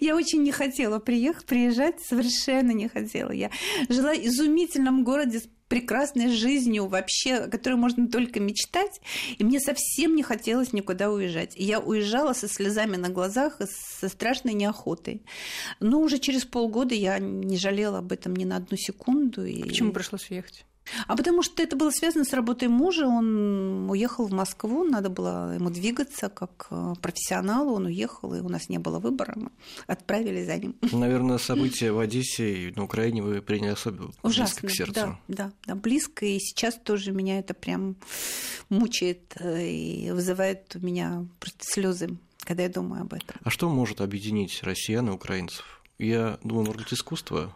Я 0.00 0.16
очень 0.16 0.42
не 0.42 0.52
хотела 0.52 0.98
приехать, 0.98 1.46
приезжать, 1.46 2.00
совершенно 2.00 2.70
не 2.72 2.88
хотела. 2.88 3.30
Я 3.32 3.50
жила 3.88 4.14
в 4.14 4.18
изумительном 4.18 5.04
городе 5.04 5.40
с 5.40 5.48
прекрасной 5.68 6.30
жизнью 6.30 6.86
вообще, 6.86 7.34
о 7.34 7.48
которой 7.48 7.74
можно 7.74 8.08
только 8.08 8.40
мечтать, 8.40 9.00
и 9.36 9.44
мне 9.44 9.60
совсем 9.60 10.16
не 10.16 10.22
хотелось 10.22 10.72
никуда 10.72 11.10
уезжать. 11.10 11.56
И 11.56 11.64
я 11.64 11.80
уезжала 11.80 12.32
со 12.32 12.48
слезами 12.48 12.96
на 12.96 13.08
глазах 13.08 13.60
со 13.60 14.08
страшной 14.08 14.54
неохотой. 14.54 15.22
Но 15.80 16.00
уже 16.00 16.18
через 16.18 16.44
полгода 16.44 16.94
я 16.94 17.18
не 17.18 17.56
жалела 17.56 17.98
об 17.98 18.12
этом 18.12 18.34
ни 18.34 18.44
на 18.44 18.56
одну 18.56 18.76
секунду. 18.76 19.44
И... 19.44 19.62
Почему 19.62 19.92
пришлось 19.92 20.30
уехать? 20.30 20.64
А 21.06 21.16
потому 21.16 21.42
что 21.42 21.62
это 21.62 21.76
было 21.76 21.90
связано 21.90 22.24
с 22.24 22.32
работой 22.32 22.68
мужа. 22.68 23.06
Он 23.06 23.88
уехал 23.90 24.26
в 24.26 24.32
Москву, 24.32 24.84
надо 24.84 25.10
было 25.10 25.54
ему 25.54 25.70
двигаться 25.70 26.28
как 26.28 26.68
э, 26.70 26.94
профессионалу. 27.00 27.74
Он 27.74 27.86
уехал, 27.86 28.34
и 28.34 28.40
у 28.40 28.48
нас 28.48 28.68
не 28.68 28.78
было 28.78 28.98
выбора. 28.98 29.34
Мы 29.36 29.50
отправили 29.86 30.44
за 30.44 30.56
ним. 30.56 30.76
Наверное, 30.92 31.38
события 31.38 31.92
в 31.92 31.98
Одессе 31.98 32.68
и 32.68 32.74
на 32.74 32.84
Украине 32.84 33.22
вы 33.22 33.42
приняли 33.42 33.72
особенно 33.72 34.10
Ужасно, 34.22 34.60
близко 34.62 34.66
к 34.66 34.70
сердцу. 34.70 34.94
Да, 34.94 35.18
да, 35.28 35.52
да, 35.66 35.74
близко. 35.74 36.26
И 36.26 36.38
сейчас 36.38 36.74
тоже 36.74 37.12
меня 37.12 37.38
это 37.38 37.54
прям 37.54 37.96
мучает 38.68 39.34
э, 39.38 39.66
и 39.66 40.10
вызывает 40.10 40.76
у 40.76 40.84
меня 40.84 41.26
просто 41.40 41.64
слезы, 41.64 42.16
когда 42.40 42.62
я 42.62 42.68
думаю 42.68 43.02
об 43.02 43.12
этом. 43.12 43.36
А 43.42 43.50
что 43.50 43.68
может 43.68 44.00
объединить 44.00 44.62
россиян 44.62 45.08
и 45.08 45.12
украинцев? 45.12 45.82
Я 45.98 46.38
думаю, 46.42 46.66
может 46.66 46.82
быть, 46.82 46.92
искусство 46.92 47.54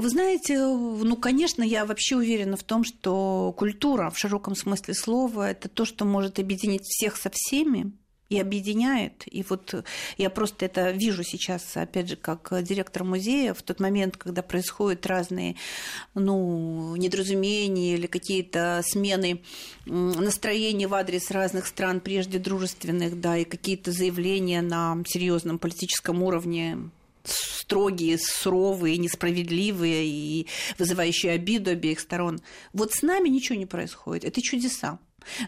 вы 0.00 0.08
знаете, 0.08 0.58
ну, 0.58 1.16
конечно, 1.16 1.62
я 1.62 1.84
вообще 1.84 2.16
уверена 2.16 2.56
в 2.56 2.62
том, 2.62 2.84
что 2.84 3.54
культура 3.56 4.10
в 4.10 4.18
широком 4.18 4.54
смысле 4.54 4.94
слова– 4.94 5.50
это 5.50 5.68
то, 5.68 5.84
что 5.84 6.04
может 6.04 6.38
объединить 6.38 6.82
всех 6.82 7.16
со 7.16 7.30
всеми, 7.32 7.92
и 8.28 8.40
объединяет. 8.40 9.22
И 9.26 9.44
вот 9.48 9.84
я 10.18 10.30
просто 10.30 10.66
это 10.66 10.90
вижу 10.90 11.22
сейчас, 11.22 11.76
опять 11.76 12.08
же, 12.08 12.16
как 12.16 12.52
директор 12.62 13.04
музея, 13.04 13.54
в 13.54 13.62
тот 13.62 13.78
момент, 13.78 14.16
когда 14.16 14.42
происходят 14.42 15.06
разные 15.06 15.54
ну, 16.14 16.96
недоразумения 16.96 17.94
или 17.94 18.06
какие-то 18.06 18.82
смены 18.84 19.42
настроений 19.86 20.86
в 20.86 20.94
адрес 20.94 21.30
разных 21.30 21.66
стран, 21.66 22.00
прежде 22.00 22.38
дружественных, 22.38 23.20
да, 23.20 23.36
и 23.36 23.44
какие-то 23.44 23.92
заявления 23.92 24.62
на 24.62 24.98
серьезном 25.06 25.58
политическом 25.58 26.22
уровне 26.22 26.90
строгие, 27.28 28.18
суровые, 28.18 28.96
несправедливые 28.96 30.06
и 30.06 30.46
вызывающие 30.78 31.32
обиду 31.32 31.70
обеих 31.70 32.00
сторон. 32.00 32.40
Вот 32.72 32.92
с 32.92 33.02
нами 33.02 33.28
ничего 33.28 33.58
не 33.58 33.66
происходит. 33.66 34.24
Это 34.24 34.40
чудеса. 34.40 34.98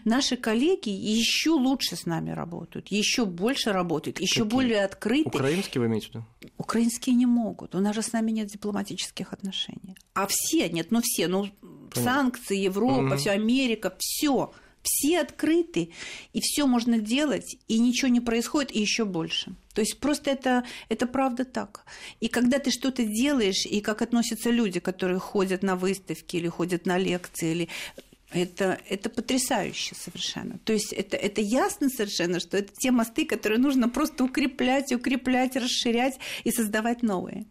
Наши 0.05 0.35
коллеги 0.35 0.89
еще 0.89 1.51
лучше 1.51 1.95
с 1.95 2.05
нами 2.05 2.31
работают, 2.31 2.89
еще 2.89 3.25
больше 3.25 3.71
работают, 3.71 4.19
еще 4.19 4.43
более 4.43 4.83
открыты. 4.83 5.29
Украинские 5.29 5.81
вы 5.81 5.87
имеете 5.87 6.07
в 6.07 6.09
виду? 6.09 6.25
Украинские 6.57 7.15
не 7.15 7.25
могут. 7.25 7.75
У 7.75 7.79
нас 7.79 7.95
же 7.95 8.01
с 8.01 8.11
нами 8.11 8.31
нет 8.31 8.47
дипломатических 8.47 9.33
отношений. 9.33 9.95
А 10.13 10.27
все 10.27 10.69
нет, 10.69 10.91
ну 10.91 10.99
все, 11.01 11.27
ну 11.27 11.49
Понятно. 11.93 12.03
санкции, 12.03 12.57
Европа, 12.57 13.13
угу. 13.13 13.17
все 13.17 13.31
Америка, 13.31 13.95
все 13.97 14.51
все 14.81 15.19
открыты, 15.19 15.91
и 16.33 16.41
все 16.41 16.65
можно 16.65 16.99
делать, 16.99 17.57
и 17.67 17.79
ничего 17.79 18.09
не 18.09 18.21
происходит, 18.21 18.75
и 18.75 18.79
еще 18.79 19.05
больше. 19.05 19.53
То 19.73 19.81
есть 19.81 19.99
просто 19.99 20.31
это, 20.31 20.65
это 20.89 21.07
правда 21.07 21.45
так. 21.45 21.85
И 22.19 22.27
когда 22.27 22.59
ты 22.59 22.71
что-то 22.71 23.05
делаешь, 23.05 23.65
и 23.65 23.81
как 23.81 24.01
относятся 24.01 24.49
люди, 24.49 24.79
которые 24.79 25.19
ходят 25.19 25.63
на 25.63 25.75
выставки 25.75 26.37
или 26.37 26.47
ходят 26.47 26.85
на 26.85 26.97
лекции, 26.97 27.51
или 27.51 27.69
это, 28.31 28.79
это 28.87 29.09
потрясающе 29.09 29.95
совершенно. 29.95 30.59
То 30.59 30.73
есть 30.73 30.93
это, 30.93 31.17
это 31.17 31.41
ясно 31.41 31.89
совершенно, 31.89 32.39
что 32.39 32.57
это 32.57 32.71
те 32.73 32.91
мосты, 32.91 33.25
которые 33.25 33.59
нужно 33.59 33.89
просто 33.89 34.23
укреплять, 34.23 34.91
укреплять, 34.91 35.55
расширять 35.55 36.19
и 36.43 36.51
создавать 36.51 37.01
новые. 37.01 37.45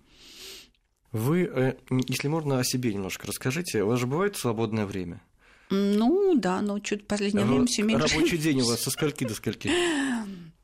Вы, 1.11 1.45
э, 1.45 1.75
если 2.09 2.29
можно, 2.29 2.59
о 2.59 2.65
себе 2.65 2.93
немножко 2.93 3.27
расскажите. 3.27 3.83
У 3.83 3.89
вас 3.89 3.99
же 3.99 4.07
бывает 4.07 4.37
свободное 4.37 4.87
время? 4.87 5.23
Ну, 5.71 6.35
да, 6.37 6.61
но 6.63 6.79
чуть 6.79 7.03
в 7.03 7.07
последнее 7.07 7.45
время 7.45 7.67
все 7.67 7.83
меньше. 7.83 8.07
Рабочий 8.09 8.39
день 8.47 8.61
у 8.63 8.67
вас 8.67 8.83
со 8.83 8.91
скольки 8.91 9.25
до 9.25 9.35
скольки? 9.35 9.71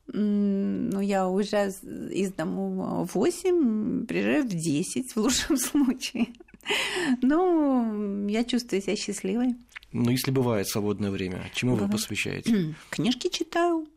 Ну, 0.07 1.01
я 1.01 1.27
уезжаю 1.27 1.71
из 2.11 2.31
дому 2.33 3.05
в 3.05 3.15
8, 3.15 4.05
приезжаю 4.05 4.43
в 4.43 4.49
10 4.49 5.11
в 5.11 5.17
лучшем 5.17 5.57
случае. 5.57 6.27
Ну, 7.21 8.27
я 8.27 8.43
чувствую 8.43 8.81
себя 8.81 8.95
счастливой. 8.95 9.55
Ну, 9.91 10.09
если 10.09 10.31
бывает 10.31 10.67
свободное 10.67 11.11
время, 11.11 11.49
чему 11.53 11.73
бывает. 11.73 11.91
вы 11.93 11.97
посвящаете? 11.97 12.75
Книжки 12.89 13.29
читаю. 13.29 13.87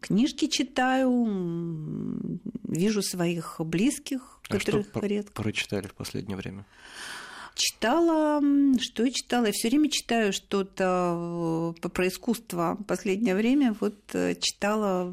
Книжки 0.00 0.46
читаю, 0.46 2.40
вижу 2.64 3.02
своих 3.02 3.56
близких, 3.58 4.40
а 4.48 4.52
которых 4.58 4.86
что 4.88 5.00
редко. 5.00 5.42
прочитали 5.42 5.86
в 5.88 5.94
последнее 5.94 6.36
время? 6.36 6.64
Читала, 7.58 8.40
что 8.78 9.02
я 9.02 9.10
читала? 9.10 9.46
Я 9.46 9.52
все 9.52 9.68
время 9.68 9.90
читаю 9.90 10.32
что-то 10.32 11.74
э, 11.82 11.88
про 11.88 12.06
искусство. 12.06 12.78
Последнее 12.86 13.34
время 13.34 13.74
вот 13.80 13.98
э, 14.12 14.36
читала 14.36 15.12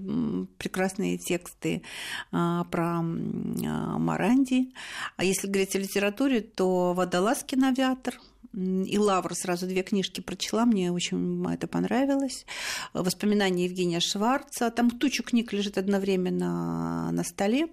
прекрасные 0.60 1.18
тексты 1.18 1.82
а, 2.32 2.66
про 2.66 3.02
Маранди. 3.02 4.72
А 5.18 5.24
если 5.24 5.48
говорить 5.48 5.76
о 5.76 5.80
литературе, 5.80 6.42
то 6.42 6.94
Водолазкин 6.94 7.64
авиатор– 7.64 8.14
и 8.56 8.98
Лавр 8.98 9.36
сразу 9.36 9.68
две 9.68 9.84
книжки 9.84 10.22
прочла, 10.22 10.66
мне 10.66 10.92
очень 10.92 11.46
это 11.52 11.68
понравилось. 11.68 12.46
Воспоминания 12.94 13.66
Евгения 13.66 14.00
Шварца. 14.00 14.72
Там 14.72 14.90
тучу 14.90 15.24
книг 15.24 15.52
лежит 15.52 15.78
одновременно 15.78 17.12
на 17.12 17.24
столе. 17.24 17.68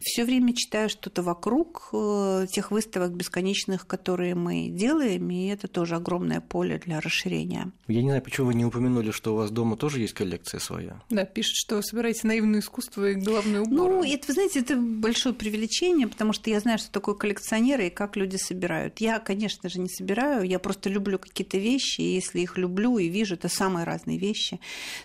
Все 0.00 0.24
время 0.24 0.54
читаю 0.54 0.88
что-то 0.88 1.22
вокруг 1.22 1.90
э, 1.92 2.46
тех 2.50 2.70
выставок 2.70 3.12
бесконечных, 3.12 3.86
которые 3.86 4.34
мы 4.34 4.68
делаем, 4.68 5.30
и 5.30 5.46
это 5.46 5.68
тоже 5.68 5.96
огромное 5.96 6.40
поле 6.40 6.80
для 6.84 7.00
расширения. 7.00 7.70
Я 7.86 8.02
не 8.02 8.08
знаю, 8.08 8.22
почему 8.22 8.48
вы 8.48 8.54
не 8.54 8.64
упомянули, 8.64 9.10
что 9.10 9.34
у 9.34 9.36
вас 9.36 9.50
дома 9.50 9.76
тоже 9.76 10.00
есть 10.00 10.14
коллекция 10.14 10.60
своя. 10.60 11.00
Да, 11.10 11.24
пишет, 11.24 11.54
что 11.54 11.76
вы 11.76 11.82
собираете 11.82 12.26
наивное 12.26 12.60
искусство 12.60 13.10
и 13.10 13.14
головной 13.14 13.60
убор. 13.60 13.90
Ну, 13.90 14.04
это, 14.04 14.26
вы 14.28 14.34
знаете, 14.34 14.60
это 14.60 14.76
большое 14.76 15.34
привлечение, 15.34 16.08
потому 16.08 16.32
что 16.32 16.50
я 16.50 16.60
знаю, 16.60 16.78
что 16.78 16.90
такое 16.90 17.14
коллекционеры 17.14 17.86
и 17.86 17.90
как 17.90 18.16
люди 18.16 18.36
собирают. 18.36 18.98
Я, 18.98 19.20
конечно 19.20 19.68
же, 19.68 19.78
не 19.80 19.88
собираю 19.88 20.07
собираю, 20.08 20.42
я 20.44 20.58
просто 20.58 20.88
люблю 20.88 21.18
какие-то 21.18 21.58
вещи, 21.58 22.00
и 22.00 22.14
если 22.14 22.40
их 22.40 22.56
люблю 22.56 22.98
и 22.98 23.08
вижу, 23.08 23.34
это 23.34 23.48
самые 23.48 23.84
разные 23.84 24.18
вещи, 24.18 24.58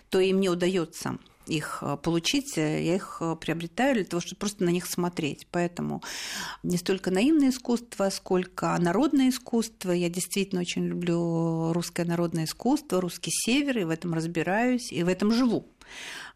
то 0.08 0.20
и 0.20 0.32
мне 0.32 0.48
удается 0.48 1.18
их 1.46 1.80
э, 1.82 1.98
получить, 2.02 2.56
э, 2.56 2.82
я 2.82 2.94
их 2.94 3.18
э, 3.20 3.36
приобретаю 3.38 3.96
для 3.96 4.04
того, 4.04 4.22
чтобы 4.22 4.38
просто 4.38 4.64
на 4.64 4.70
них 4.70 4.86
смотреть. 4.86 5.46
Поэтому 5.50 6.02
не 6.62 6.78
столько 6.78 7.10
наивное 7.10 7.50
искусство, 7.50 8.08
сколько 8.08 8.74
народное 8.80 9.28
искусство. 9.28 9.92
Я 9.92 10.08
действительно 10.08 10.62
очень 10.62 10.86
люблю 10.86 11.74
русское 11.74 12.06
народное 12.06 12.44
искусство, 12.44 13.02
русский 13.02 13.30
север, 13.30 13.78
и 13.78 13.84
в 13.84 13.90
этом 13.90 14.14
разбираюсь, 14.14 14.90
и 14.90 15.02
в 15.02 15.08
этом 15.08 15.32
живу. 15.32 15.66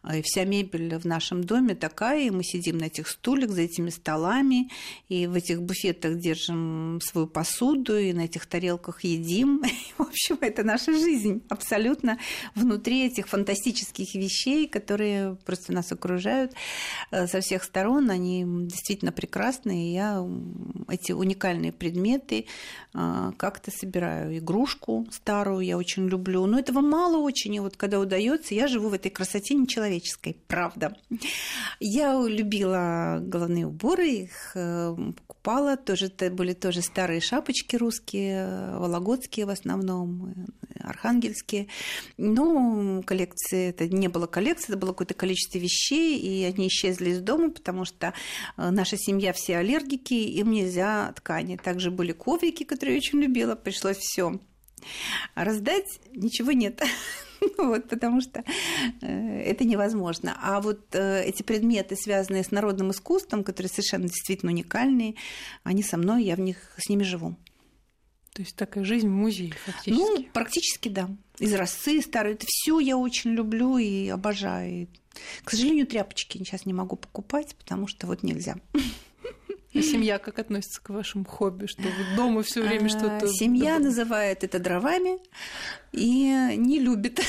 А, 0.01 0.17
и 0.17 0.21
вся 0.21 0.45
мебель 0.45 0.95
в 0.97 1.05
нашем 1.05 1.43
доме 1.43 1.75
такая, 1.75 2.27
и 2.27 2.29
мы 2.29 2.43
сидим 2.43 2.77
на 2.77 2.85
этих 2.85 3.07
стульях, 3.07 3.49
за 3.49 3.61
этими 3.61 3.89
столами, 3.89 4.69
и 5.09 5.27
в 5.27 5.33
этих 5.33 5.61
буфетах 5.61 6.17
держим 6.17 6.99
свою 7.01 7.27
посуду, 7.27 7.97
и 7.97 8.13
на 8.13 8.21
этих 8.21 8.45
тарелках 8.45 9.03
едим. 9.03 9.63
В 9.97 10.03
общем, 10.03 10.37
это 10.41 10.63
наша 10.63 10.93
жизнь 10.93 11.41
абсолютно 11.49 12.19
внутри 12.55 13.05
этих 13.05 13.27
фантастических 13.27 14.15
вещей, 14.15 14.67
которые 14.67 15.35
просто 15.45 15.73
нас 15.73 15.91
окружают 15.91 16.53
э, 17.11 17.27
со 17.27 17.41
всех 17.41 17.63
сторон. 17.63 18.09
Они 18.09 18.45
действительно 18.45 19.11
прекрасные. 19.11 19.93
Я 19.93 20.25
эти 20.87 21.11
уникальные 21.11 21.71
предметы 21.71 22.45
э, 22.93 23.31
как-то 23.37 23.71
собираю. 23.71 24.37
Игрушку 24.37 25.07
старую 25.11 25.61
я 25.61 25.77
очень 25.77 26.07
люблю. 26.07 26.45
Но 26.45 26.59
этого 26.59 26.81
мало 26.81 27.17
очень. 27.17 27.55
И 27.55 27.59
вот 27.59 27.75
когда 27.77 27.99
удается, 27.99 28.53
я 28.53 28.67
живу 28.67 28.89
в 28.89 28.93
этой 28.93 29.09
красоте 29.09 29.29
красоте 29.29 29.53
нечеловеческой, 29.89 30.37
правда. 30.47 30.95
Я 31.79 32.21
любила 32.27 33.19
головные 33.21 33.67
уборы, 33.67 34.07
их 34.07 34.51
э, 34.55 34.95
покупала, 35.15 35.77
тоже 35.77 36.07
это 36.07 36.29
были 36.29 36.53
тоже 36.53 36.81
старые 36.81 37.21
шапочки 37.21 37.75
русские, 37.75 38.77
вологодские 38.77 39.45
в 39.45 39.49
основном, 39.49 40.45
архангельские. 40.79 41.67
Но 42.17 43.01
коллекции, 43.05 43.69
это 43.69 43.87
не 43.87 44.07
было 44.07 44.27
коллекции, 44.27 44.71
это 44.71 44.77
было 44.77 44.91
какое-то 44.91 45.13
количество 45.13 45.57
вещей, 45.57 46.19
и 46.19 46.43
они 46.43 46.67
исчезли 46.67 47.11
из 47.11 47.21
дома, 47.21 47.51
потому 47.51 47.85
что 47.85 48.13
э, 48.57 48.69
наша 48.69 48.97
семья 48.97 49.33
все 49.33 49.57
аллергики, 49.57 50.13
им 50.13 50.51
нельзя 50.51 51.11
ткани. 51.15 51.57
Также 51.57 51.91
были 51.91 52.11
коврики, 52.11 52.63
которые 52.63 52.95
я 52.95 52.99
очень 52.99 53.19
любила, 53.19 53.55
пришлось 53.55 53.97
все 53.97 54.39
раздать, 55.35 55.99
ничего 56.13 56.51
нет. 56.51 56.81
вот, 57.57 57.89
потому 57.89 58.21
что 58.21 58.43
э, 59.01 59.41
это 59.41 59.63
невозможно. 59.65 60.37
А 60.41 60.61
вот 60.61 60.93
э, 60.93 61.23
эти 61.23 61.43
предметы, 61.43 61.95
связанные 61.95 62.43
с 62.43 62.51
народным 62.51 62.91
искусством, 62.91 63.43
которые 63.43 63.69
совершенно 63.69 64.07
действительно 64.07 64.51
уникальные, 64.51 65.15
они 65.63 65.83
со 65.83 65.97
мной, 65.97 66.23
я 66.23 66.35
в 66.35 66.39
них 66.39 66.57
с 66.77 66.89
ними 66.89 67.03
живу. 67.03 67.35
То 68.33 68.43
есть 68.43 68.55
такая 68.55 68.83
жизнь 68.83 69.07
в 69.07 69.11
музее 69.11 69.53
фактически? 69.65 69.99
Ну, 69.99 70.23
практически 70.33 70.89
да. 70.89 71.09
Из 71.39 71.53
росы 71.53 72.01
старые. 72.01 72.35
Это 72.35 72.45
все 72.47 72.79
я 72.79 72.97
очень 72.97 73.31
люблю 73.31 73.77
и 73.77 74.07
обожаю. 74.07 74.87
К 75.43 75.51
сожалению, 75.51 75.87
тряпочки 75.87 76.37
сейчас 76.37 76.65
не 76.65 76.73
могу 76.73 76.95
покупать, 76.95 77.55
потому 77.57 77.87
что 77.87 78.07
вот 78.07 78.23
нельзя. 78.23 78.55
А 79.73 79.81
семья 79.81 80.19
как 80.19 80.39
относится 80.39 80.81
к 80.81 80.89
вашему 80.89 81.25
хобби? 81.25 81.67
Что 81.67 81.83
вы 81.83 82.15
дома 82.15 82.43
все 82.43 82.61
время 82.61 82.85
а, 82.85 82.89
что-то... 82.89 83.27
Семья 83.27 83.79
называет 83.79 84.43
это 84.43 84.59
дровами 84.59 85.19
и 85.91 86.55
не 86.55 86.79
любит 86.79 87.21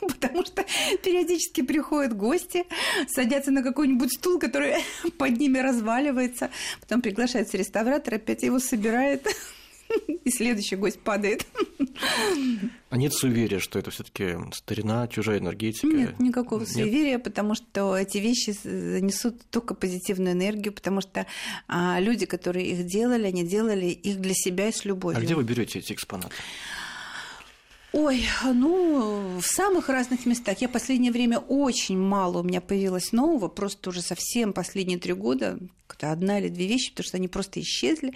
потому 0.00 0.44
что 0.44 0.64
периодически 1.02 1.62
приходят 1.62 2.16
гости, 2.16 2.64
садятся 3.08 3.50
на 3.50 3.62
какой-нибудь 3.62 4.12
стул, 4.12 4.38
который 4.38 4.76
под 5.18 5.38
ними 5.38 5.58
разваливается, 5.58 6.50
потом 6.80 7.02
приглашается 7.02 7.56
реставратор, 7.56 8.14
опять 8.14 8.42
его 8.42 8.58
собирает, 8.58 9.26
и 10.24 10.30
следующий 10.30 10.76
гость 10.76 11.00
падает. 11.00 11.46
А 12.90 12.96
нет 12.96 13.12
суеверия, 13.12 13.58
что 13.58 13.78
это 13.78 13.90
все 13.90 14.04
таки 14.04 14.36
старина, 14.52 15.08
чужая 15.08 15.38
энергетика? 15.38 15.86
Нет, 15.86 16.18
никакого 16.20 16.60
нет? 16.60 16.68
суеверия, 16.68 17.18
потому 17.18 17.54
что 17.54 17.96
эти 17.96 18.18
вещи 18.18 18.54
несут 18.64 19.42
только 19.50 19.74
позитивную 19.74 20.32
энергию, 20.32 20.72
потому 20.72 21.00
что 21.00 21.26
а, 21.66 21.98
люди, 22.00 22.24
которые 22.24 22.66
их 22.66 22.86
делали, 22.86 23.26
они 23.26 23.46
делали 23.46 23.86
их 23.86 24.20
для 24.20 24.34
себя 24.34 24.68
и 24.68 24.72
с 24.72 24.84
любовью. 24.84 25.18
А 25.18 25.22
где 25.22 25.34
вы 25.34 25.42
берете 25.42 25.80
эти 25.80 25.92
экспонаты? 25.92 26.34
Ой, 27.94 28.22
ну, 28.44 29.38
в 29.40 29.46
самых 29.46 29.88
разных 29.88 30.26
местах. 30.26 30.60
Я 30.60 30.68
в 30.68 30.72
последнее 30.72 31.10
время 31.10 31.38
очень 31.38 31.96
мало 31.96 32.40
у 32.40 32.42
меня 32.42 32.60
появилось 32.60 33.12
нового, 33.12 33.48
просто 33.48 33.88
уже 33.88 34.02
совсем 34.02 34.52
последние 34.52 34.98
три 34.98 35.14
года, 35.14 35.58
когда 35.86 36.12
одна 36.12 36.38
или 36.38 36.50
две 36.50 36.66
вещи, 36.66 36.90
потому 36.90 37.06
что 37.06 37.16
они 37.16 37.28
просто 37.28 37.60
исчезли 37.60 38.12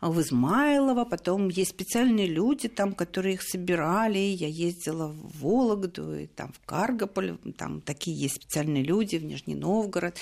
в 0.00 0.20
Измайлово, 0.20 1.04
потом 1.04 1.48
есть 1.48 1.70
специальные 1.70 2.28
люди 2.28 2.68
там, 2.68 2.94
которые 2.94 3.34
их 3.34 3.42
собирали, 3.42 4.18
я 4.18 4.46
ездила 4.46 5.08
в 5.08 5.40
Вологду, 5.40 6.14
и 6.14 6.26
там 6.28 6.52
в 6.52 6.64
Каргополь, 6.64 7.38
там 7.56 7.80
такие 7.80 8.16
есть 8.16 8.36
специальные 8.36 8.84
люди, 8.84 9.16
в 9.16 9.24
Нижний 9.24 9.56
Новгород, 9.56 10.16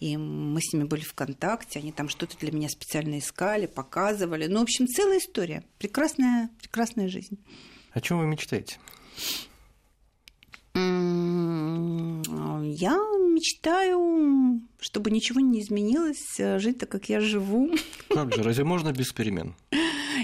и 0.00 0.16
мы 0.16 0.62
с 0.62 0.72
ними 0.72 0.84
были 0.84 1.02
в 1.02 1.12
контакте, 1.12 1.80
они 1.80 1.92
там 1.92 2.08
что-то 2.08 2.38
для 2.38 2.50
меня 2.50 2.70
специально 2.70 3.18
искали, 3.18 3.66
показывали. 3.66 4.46
Ну, 4.46 4.60
в 4.60 4.62
общем, 4.62 4.86
целая 4.86 5.18
история. 5.18 5.64
Прекрасная, 5.78 6.48
прекрасная 6.62 7.08
жизнь. 7.08 7.38
О 7.92 8.00
чем 8.00 8.18
вы 8.18 8.26
мечтаете? 8.26 8.78
Я 12.80 12.94
мечтаю, 13.34 14.60
чтобы 14.78 15.10
ничего 15.10 15.40
не 15.40 15.60
изменилось, 15.60 16.38
э, 16.38 16.58
жить 16.58 16.78
так, 16.78 16.88
как 16.88 17.08
я 17.08 17.20
живу. 17.20 17.70
Как 18.08 18.34
же, 18.34 18.42
разве 18.42 18.64
можно 18.64 18.92
без 18.92 19.12
перемен? 19.12 19.54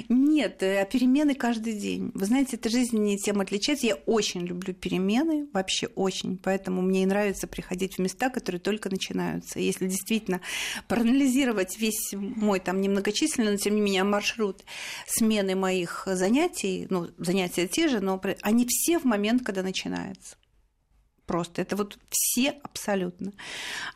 Нет, 0.09 0.63
а 0.63 0.85
перемены 0.85 1.35
каждый 1.35 1.75
день. 1.75 2.11
Вы 2.15 2.27
знаете, 2.27 2.57
эта 2.57 2.69
жизнь 2.69 2.99
не 2.99 3.19
тем 3.19 3.41
отличается. 3.41 3.87
Я 3.87 3.95
очень 4.07 4.43
люблю 4.43 4.75
перемены, 4.75 5.49
вообще 5.53 5.87
очень. 5.87 6.39
Поэтому 6.39 6.83
мне 6.83 7.03
и 7.03 7.07
нравится 7.07 7.47
приходить 7.47 7.97
в 7.97 7.99
места, 7.99 8.31
которые 8.31 8.61
только 8.61 8.91
начинаются. 8.91 9.59
Если 9.59 9.89
действительно 9.89 10.41
проанализировать 10.89 11.79
весь 11.79 12.13
мой 12.13 12.61
там 12.61 12.81
немногочисленный, 12.81 13.53
но 13.53 13.57
тем 13.57 13.75
не 13.75 13.81
менее 13.81 14.05
маршрут 14.05 14.65
смены 15.07 15.55
моих 15.55 16.05
занятий, 16.07 16.87
ну, 16.91 17.09
занятия 17.19 17.67
те 17.67 17.89
же, 17.89 18.01
но 18.01 18.21
они 18.43 18.67
все 18.69 18.99
в 18.99 19.05
момент, 19.05 19.43
когда 19.45 19.63
начинается 19.63 20.37
просто. 21.27 21.63
Это 21.63 21.77
вот 21.77 21.99
все 22.11 22.55
абсолютно. 22.63 23.33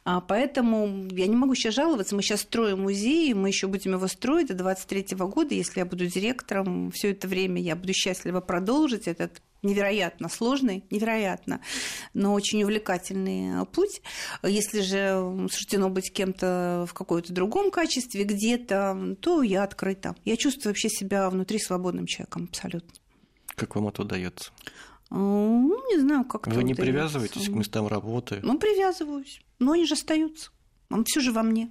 А 0.05 0.21
поэтому 0.21 1.09
я 1.11 1.27
не 1.27 1.37
могу 1.37 1.55
сейчас 1.55 1.75
жаловаться. 1.75 2.15
Мы 2.15 2.23
сейчас 2.23 2.43
строим 2.43 2.83
музей, 2.83 3.35
мы 3.35 3.49
еще 3.49 3.67
будем 3.67 3.93
его 3.93 4.07
строить 4.07 4.49
до 4.49 4.55
23 4.55 5.17
года. 5.17 5.55
Если 5.55 5.81
я 5.81 5.87
буду 5.87 6.07
директором, 6.07 6.91
все 6.91 7.11
это 7.11 7.29
время 7.29 7.61
я 7.61 7.77
буду 7.77 7.93
счастлива 7.93 8.41
продолжить 8.41 9.09
этот 9.09 9.43
невероятно 9.63 10.29
сложный, 10.29 10.85
невероятно, 10.91 11.61
но 12.15 12.33
очень 12.33 12.63
увлекательный 12.63 13.67
путь. 13.67 14.03
Если 14.43 14.81
же 14.81 15.49
суждено 15.51 15.89
быть 15.89 16.13
кем-то 16.13 16.87
в 16.89 16.95
каком-то 16.95 17.33
другом 17.33 17.71
качестве 17.71 18.25
где-то, 18.25 19.17
то 19.21 19.43
я 19.43 19.65
открыта. 19.65 20.15
Я 20.25 20.37
чувствую 20.37 20.71
вообще 20.71 20.89
себя 20.89 21.29
внутри 21.29 21.59
свободным 21.59 22.07
человеком 22.07 22.45
абсолютно. 22.45 22.93
Как 23.57 23.75
вам 23.75 23.89
это 23.89 24.03
удается? 24.03 24.53
Ну, 25.11 25.89
не 25.91 26.01
знаю, 26.01 26.25
как 26.25 26.47
Вы 26.47 26.65
не 26.65 26.75
привязываетесь 26.75 27.47
к 27.49 27.53
местам 27.53 27.87
работы? 27.87 28.41
Ну, 28.43 28.59
привязываюсь. 28.59 29.41
Но 29.59 29.73
они 29.73 29.87
же 29.87 29.95
остаются. 29.95 30.51
Он 30.91 31.05
все 31.05 31.21
же 31.21 31.33
во 31.33 31.43
мне. 31.43 31.71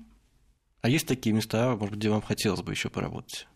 А 0.82 0.90
есть 0.90 1.08
такие 1.08 1.34
места, 1.34 1.70
может 1.76 1.92
быть, 1.92 2.00
где 2.00 2.10
вам 2.10 2.22
хотелось 2.22 2.62
бы 2.62 2.72
еще 2.72 2.90
поработать? 2.90 3.48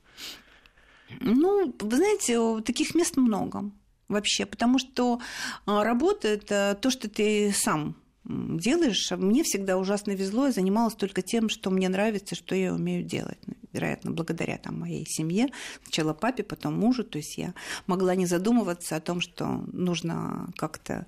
Ну, 1.20 1.74
вы 1.80 1.96
знаете, 1.96 2.62
таких 2.62 2.96
мест 2.96 3.18
много 3.18 3.72
вообще, 4.08 4.46
потому 4.46 4.80
что 4.80 5.20
а, 5.66 5.84
работа 5.84 6.28
это 6.28 6.78
то, 6.80 6.90
что 6.90 7.10
ты 7.10 7.52
сам 7.54 7.96
делаешь. 8.24 9.12
Мне 9.12 9.44
всегда 9.44 9.78
ужасно 9.78 10.12
везло, 10.12 10.46
я 10.46 10.52
занималась 10.52 10.96
только 10.96 11.22
тем, 11.22 11.50
что 11.50 11.70
мне 11.70 11.90
нравится, 11.90 12.36
что 12.36 12.56
я 12.56 12.74
умею 12.74 13.04
делать. 13.04 13.40
Ну, 13.48 13.54
вероятно, 13.74 14.12
благодаря 14.12 14.58
там, 14.58 14.80
моей 14.80 15.06
семье, 15.08 15.50
сначала 15.84 16.14
папе, 16.14 16.44
потом 16.44 16.80
мужу. 16.80 17.04
То 17.04 17.18
есть 17.18 17.38
я 17.38 17.54
могла 17.88 18.16
не 18.16 18.26
задумываться 18.26 18.96
о 18.96 19.02
том, 19.02 19.22
что 19.22 19.46
нужно 19.72 20.50
как-то 20.58 21.08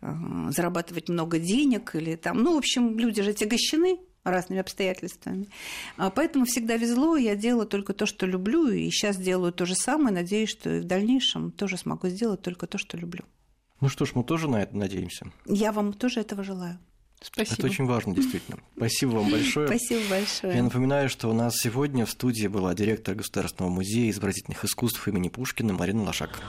э, 0.00 0.06
зарабатывать 0.50 1.08
много 1.08 1.38
денег 1.38 1.94
или 1.94 2.16
там... 2.16 2.42
Ну, 2.42 2.54
в 2.54 2.58
общем, 2.58 2.98
люди 2.98 3.22
же 3.22 3.30
отягощены 3.30 3.98
разными 4.24 4.60
обстоятельствами. 4.60 5.48
А 5.96 6.10
поэтому 6.10 6.44
всегда 6.44 6.76
везло, 6.76 7.16
я 7.16 7.34
делала 7.34 7.66
только 7.66 7.92
то, 7.92 8.06
что 8.06 8.24
люблю, 8.24 8.68
и 8.68 8.88
сейчас 8.90 9.16
делаю 9.16 9.52
то 9.52 9.66
же 9.66 9.74
самое, 9.74 10.14
надеюсь, 10.14 10.50
что 10.50 10.76
и 10.76 10.80
в 10.80 10.84
дальнейшем 10.84 11.50
тоже 11.50 11.76
смогу 11.76 12.08
сделать 12.08 12.40
только 12.40 12.68
то, 12.68 12.78
что 12.78 12.96
люблю. 12.96 13.24
Ну 13.82 13.88
что 13.88 14.04
ж, 14.04 14.12
мы 14.14 14.22
тоже 14.22 14.48
на 14.48 14.62
это 14.62 14.76
надеемся. 14.76 15.26
Я 15.44 15.72
вам 15.72 15.92
тоже 15.92 16.20
этого 16.20 16.44
желаю. 16.44 16.78
Спасибо. 17.20 17.54
Это 17.54 17.66
очень 17.66 17.86
важно, 17.86 18.14
действительно. 18.14 18.58
Спасибо 18.76 19.10
вам 19.10 19.30
большое. 19.30 19.66
Спасибо 19.66 20.00
большое. 20.08 20.56
Я 20.56 20.62
напоминаю, 20.62 21.08
что 21.08 21.28
у 21.28 21.32
нас 21.32 21.56
сегодня 21.56 22.06
в 22.06 22.10
студии 22.10 22.46
была 22.46 22.74
директор 22.74 23.16
Государственного 23.16 23.72
музея 23.72 24.08
изобразительных 24.10 24.64
искусств 24.64 25.06
имени 25.08 25.28
Пушкина 25.28 25.72
Марина 25.72 26.04
Лошак. 26.04 26.42